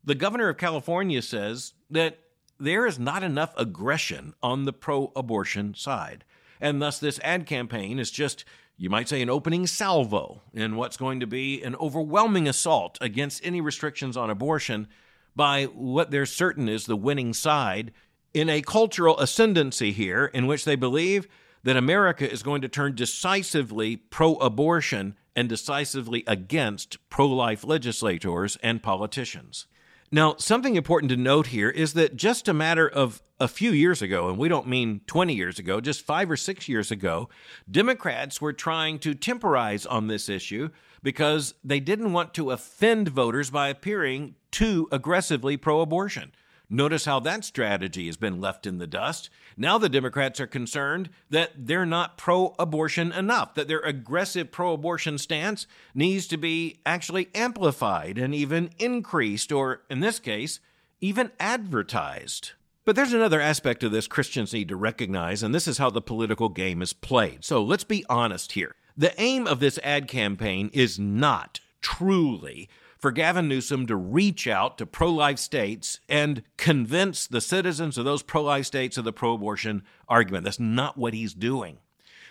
The 0.09 0.15
governor 0.15 0.49
of 0.49 0.57
California 0.57 1.21
says 1.21 1.75
that 1.91 2.17
there 2.59 2.87
is 2.87 2.97
not 2.97 3.21
enough 3.21 3.53
aggression 3.55 4.33
on 4.41 4.65
the 4.65 4.73
pro 4.73 5.11
abortion 5.15 5.75
side. 5.75 6.25
And 6.59 6.81
thus, 6.81 6.97
this 6.97 7.19
ad 7.23 7.45
campaign 7.45 7.99
is 7.99 8.09
just, 8.09 8.43
you 8.75 8.89
might 8.89 9.07
say, 9.07 9.21
an 9.21 9.29
opening 9.29 9.67
salvo 9.67 10.41
in 10.51 10.77
what's 10.77 10.97
going 10.97 11.19
to 11.19 11.27
be 11.27 11.61
an 11.61 11.75
overwhelming 11.75 12.47
assault 12.47 12.97
against 12.99 13.45
any 13.45 13.61
restrictions 13.61 14.17
on 14.17 14.31
abortion 14.31 14.87
by 15.35 15.65
what 15.65 16.09
they're 16.09 16.25
certain 16.25 16.67
is 16.67 16.87
the 16.87 16.95
winning 16.95 17.31
side 17.31 17.91
in 18.33 18.49
a 18.49 18.63
cultural 18.63 19.19
ascendancy 19.19 19.91
here 19.91 20.25
in 20.25 20.47
which 20.47 20.65
they 20.65 20.75
believe 20.75 21.27
that 21.61 21.77
America 21.77 22.27
is 22.27 22.41
going 22.41 22.63
to 22.63 22.67
turn 22.67 22.95
decisively 22.95 23.95
pro 23.95 24.37
abortion 24.37 25.15
and 25.35 25.47
decisively 25.47 26.23
against 26.25 26.97
pro 27.11 27.27
life 27.27 27.63
legislators 27.63 28.57
and 28.63 28.81
politicians. 28.81 29.67
Now, 30.11 30.35
something 30.37 30.75
important 30.75 31.11
to 31.11 31.17
note 31.17 31.47
here 31.47 31.69
is 31.69 31.93
that 31.93 32.15
just 32.15 32.47
a 32.47 32.53
matter 32.53 32.89
of 32.89 33.21
a 33.39 33.47
few 33.47 33.71
years 33.71 34.01
ago, 34.01 34.27
and 34.27 34.39
we 34.39 34.49
don't 34.49 34.67
mean 34.67 35.01
20 35.05 35.35
years 35.35 35.59
ago, 35.59 35.79
just 35.79 36.01
five 36.01 36.31
or 36.31 36.37
six 36.37 36.67
years 36.67 36.89
ago, 36.89 37.29
Democrats 37.69 38.41
were 38.41 38.53
trying 38.53 38.97
to 38.99 39.13
temporize 39.13 39.85
on 39.85 40.07
this 40.07 40.27
issue 40.27 40.69
because 41.03 41.53
they 41.63 41.79
didn't 41.79 42.11
want 42.11 42.33
to 42.33 42.49
offend 42.49 43.09
voters 43.09 43.51
by 43.51 43.69
appearing 43.69 44.33
too 44.51 44.87
aggressively 44.91 45.57
pro 45.57 45.79
abortion. 45.79 46.31
Notice 46.69 47.05
how 47.05 47.19
that 47.21 47.43
strategy 47.43 48.05
has 48.05 48.17
been 48.17 48.39
left 48.39 48.67
in 48.67 48.77
the 48.77 48.85
dust. 48.85 49.31
Now 49.57 49.79
the 49.79 49.89
Democrats 49.89 50.39
are 50.39 50.47
concerned 50.47 51.09
that 51.29 51.51
they're 51.57 51.85
not 51.85 52.17
pro 52.17 52.53
abortion 52.59 53.11
enough, 53.11 53.55
that 53.55 53.67
their 53.67 53.79
aggressive 53.79 54.51
pro 54.51 54.73
abortion 54.73 55.17
stance 55.17 55.65
needs 55.95 56.27
to 56.27 56.37
be 56.37 56.79
actually 56.85 57.29
amplified 57.33 58.19
and 58.19 58.35
even 58.35 58.69
increased, 58.77 59.51
or 59.51 59.81
in 59.89 59.99
this 59.99 60.19
case, 60.19 60.59
even 61.01 61.31
advertised. 61.39 62.51
But 62.85 62.95
there's 62.95 63.13
another 63.13 63.41
aspect 63.41 63.83
of 63.83 63.91
this 63.91 64.07
Christians 64.07 64.53
need 64.53 64.67
to 64.69 64.75
recognize, 64.75 65.41
and 65.41 65.53
this 65.53 65.67
is 65.67 65.79
how 65.79 65.89
the 65.89 66.01
political 66.01 66.49
game 66.49 66.81
is 66.83 66.93
played. 66.93 67.43
So 67.43 67.63
let's 67.63 67.83
be 67.83 68.05
honest 68.09 68.51
here. 68.51 68.75
The 68.95 69.19
aim 69.19 69.47
of 69.47 69.59
this 69.59 69.79
ad 69.83 70.07
campaign 70.07 70.69
is 70.71 70.99
not 70.99 71.61
truly 71.81 72.69
for 72.99 73.11
Gavin 73.11 73.47
Newsom 73.47 73.87
to 73.87 73.95
reach 73.95 74.45
out 74.45 74.77
to 74.77 74.85
pro 74.85 75.09
life 75.09 75.39
states 75.39 76.01
and 76.09 76.43
convince 76.57 77.25
the 77.25 77.41
citizens 77.41 77.97
of 77.97 78.05
those 78.05 78.21
pro 78.21 78.43
life 78.43 78.65
states 78.65 78.97
of 78.97 79.05
the 79.05 79.13
pro 79.13 79.33
abortion 79.33 79.83
argument. 80.07 80.43
That's 80.43 80.59
not 80.59 80.97
what 80.97 81.13
he's 81.13 81.33
doing. 81.33 81.77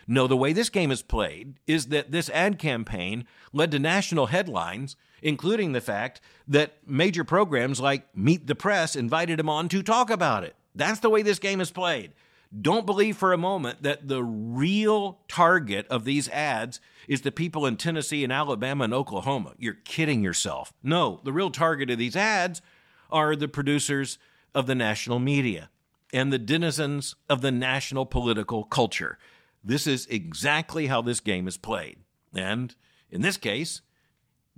No, 0.07 0.27
the 0.27 0.37
way 0.37 0.53
this 0.53 0.71
game 0.71 0.91
is 0.91 1.03
played 1.03 1.55
is 1.67 1.87
that 1.87 2.13
this 2.13 2.31
ad 2.31 2.59
campaign 2.59 3.27
led 3.53 3.71
to 3.73 3.79
national 3.79 4.27
headlines, 4.27 4.97
including 5.23 5.73
the 5.73 5.81
fact 5.81 6.21
that 6.47 6.77
major 6.87 7.25
programs 7.25 7.81
like 7.81 8.17
Meet 8.17 8.47
the 8.47 8.55
Press 8.55 8.97
invited 8.97 9.41
him 9.41 9.49
on 9.49 9.69
to 9.69 9.83
talk 9.83 10.09
about 10.11 10.45
it. 10.45 10.55
That's 10.75 11.01
the 11.01 11.11
way 11.11 11.23
this 11.23 11.39
game 11.39 11.61
is 11.61 11.71
played. 11.71 12.13
Don't 12.59 12.87
believe 12.87 13.17
for 13.17 13.33
a 13.33 13.39
moment 13.39 13.83
that 13.83 14.09
the 14.09 14.23
real 14.25 15.21
target 15.29 15.87
of 15.89 16.05
these 16.05 16.29
ads 16.31 16.81
is 17.07 17.21
the 17.21 17.31
people 17.31 17.67
in 17.67 17.77
Tennessee 17.77 18.25
and 18.25 18.33
Alabama 18.33 18.85
and 18.85 18.95
Oklahoma. 18.95 19.53
You're 19.59 19.75
kidding 19.85 20.23
yourself. 20.23 20.73
No, 20.83 21.21
the 21.25 21.33
real 21.33 21.51
target 21.51 21.91
of 21.91 21.99
these 21.99 22.17
ads 22.17 22.63
are 23.11 23.37
the 23.37 23.49
producers 23.49 24.19
of 24.55 24.67
the 24.67 24.75
national 24.75 25.19
media 25.19 25.69
and 26.13 26.33
the 26.33 26.39
denizens 26.39 27.15
of 27.29 27.43
the 27.43 27.53
national 27.53 28.07
political 28.07 28.65
culture. 28.65 29.19
This 29.63 29.87
is 29.87 30.07
exactly 30.07 30.87
how 30.87 31.03
this 31.03 31.21
game 31.21 31.47
is 31.49 31.59
played. 31.59 31.99
And 32.35 32.75
in 33.11 33.21
this 33.21 33.37
case, 33.37 33.83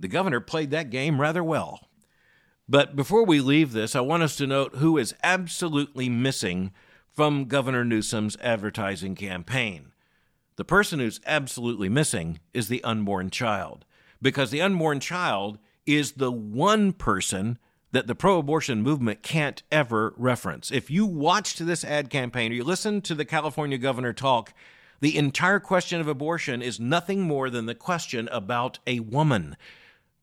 The 0.01 0.07
governor 0.07 0.39
played 0.39 0.71
that 0.71 0.89
game 0.89 1.21
rather 1.21 1.43
well. 1.43 1.87
But 2.67 2.95
before 2.95 3.23
we 3.23 3.39
leave 3.39 3.71
this, 3.71 3.95
I 3.95 4.01
want 4.01 4.23
us 4.23 4.35
to 4.37 4.47
note 4.47 4.77
who 4.77 4.97
is 4.97 5.13
absolutely 5.21 6.09
missing 6.09 6.71
from 7.21 7.45
Governor 7.45 7.85
Newsom's 7.85 8.35
advertising 8.41 9.13
campaign. 9.13 9.91
The 10.55 10.65
person 10.65 10.97
who's 10.97 11.21
absolutely 11.23 11.87
missing 11.87 12.39
is 12.51 12.67
the 12.67 12.83
unborn 12.83 13.29
child, 13.29 13.85
because 14.19 14.49
the 14.49 14.63
unborn 14.63 14.99
child 14.99 15.59
is 15.85 16.13
the 16.13 16.31
one 16.31 16.93
person 16.93 17.59
that 17.91 18.07
the 18.07 18.15
pro 18.15 18.39
abortion 18.39 18.81
movement 18.81 19.21
can't 19.21 19.61
ever 19.71 20.15
reference. 20.17 20.71
If 20.71 20.89
you 20.89 21.05
watched 21.05 21.63
this 21.63 21.85
ad 21.85 22.09
campaign 22.09 22.51
or 22.51 22.55
you 22.55 22.63
listened 22.63 23.03
to 23.03 23.13
the 23.13 23.23
California 23.23 23.77
governor 23.77 24.13
talk, 24.13 24.51
the 24.99 25.15
entire 25.15 25.59
question 25.59 26.01
of 26.01 26.07
abortion 26.07 26.63
is 26.63 26.79
nothing 26.79 27.21
more 27.21 27.51
than 27.51 27.67
the 27.67 27.75
question 27.75 28.29
about 28.31 28.79
a 28.87 28.99
woman. 28.99 29.57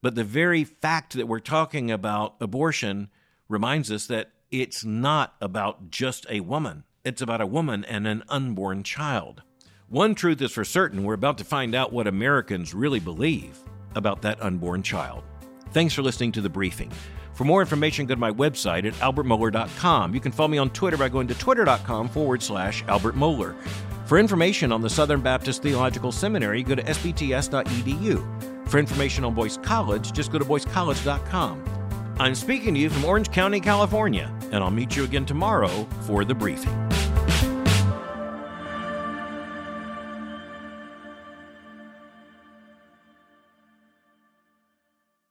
But 0.02 0.16
the 0.16 0.24
very 0.24 0.64
fact 0.64 1.12
that 1.14 1.28
we're 1.28 1.38
talking 1.38 1.92
about 1.92 2.34
abortion 2.40 3.08
reminds 3.48 3.88
us 3.88 4.08
that 4.08 4.32
it's 4.50 4.84
not 4.84 5.36
about 5.40 5.90
just 5.90 6.26
a 6.28 6.40
woman, 6.40 6.82
it's 7.08 7.22
about 7.22 7.40
a 7.40 7.46
woman 7.46 7.86
and 7.86 8.06
an 8.06 8.22
unborn 8.28 8.82
child. 8.82 9.42
One 9.88 10.14
truth 10.14 10.42
is 10.42 10.52
for 10.52 10.64
certain 10.64 11.04
we're 11.04 11.14
about 11.14 11.38
to 11.38 11.44
find 11.44 11.74
out 11.74 11.90
what 11.90 12.06
Americans 12.06 12.74
really 12.74 13.00
believe 13.00 13.58
about 13.94 14.20
that 14.22 14.42
unborn 14.42 14.82
child. 14.82 15.24
Thanks 15.72 15.94
for 15.94 16.02
listening 16.02 16.32
to 16.32 16.42
the 16.42 16.50
briefing. 16.50 16.92
For 17.32 17.44
more 17.44 17.62
information, 17.62 18.04
go 18.04 18.14
to 18.14 18.20
my 18.20 18.30
website 18.30 18.84
at 18.84 18.92
albertmohler.com. 18.94 20.14
You 20.14 20.20
can 20.20 20.32
follow 20.32 20.48
me 20.48 20.58
on 20.58 20.68
Twitter 20.70 20.98
by 20.98 21.08
going 21.08 21.28
to 21.28 21.34
twitter.com 21.34 22.10
forward 22.10 22.42
slash 22.42 22.84
Albert 22.88 23.14
Mohler. 23.14 23.54
For 24.04 24.18
information 24.18 24.70
on 24.70 24.82
the 24.82 24.90
Southern 24.90 25.22
Baptist 25.22 25.62
Theological 25.62 26.12
Seminary, 26.12 26.62
go 26.62 26.74
to 26.74 26.82
sbts.edu. 26.82 28.68
For 28.68 28.78
information 28.78 29.24
on 29.24 29.34
Boyce 29.34 29.56
College, 29.56 30.12
just 30.12 30.30
go 30.30 30.38
to 30.38 30.44
boycecollege.com. 30.44 31.64
I'm 32.20 32.34
speaking 32.34 32.74
to 32.74 32.80
you 32.80 32.90
from 32.90 33.04
Orange 33.04 33.30
County, 33.30 33.60
California, 33.60 34.30
and 34.50 34.56
I'll 34.56 34.70
meet 34.70 34.96
you 34.96 35.04
again 35.04 35.24
tomorrow 35.24 35.86
for 36.02 36.24
the 36.24 36.34
briefing. 36.34 36.74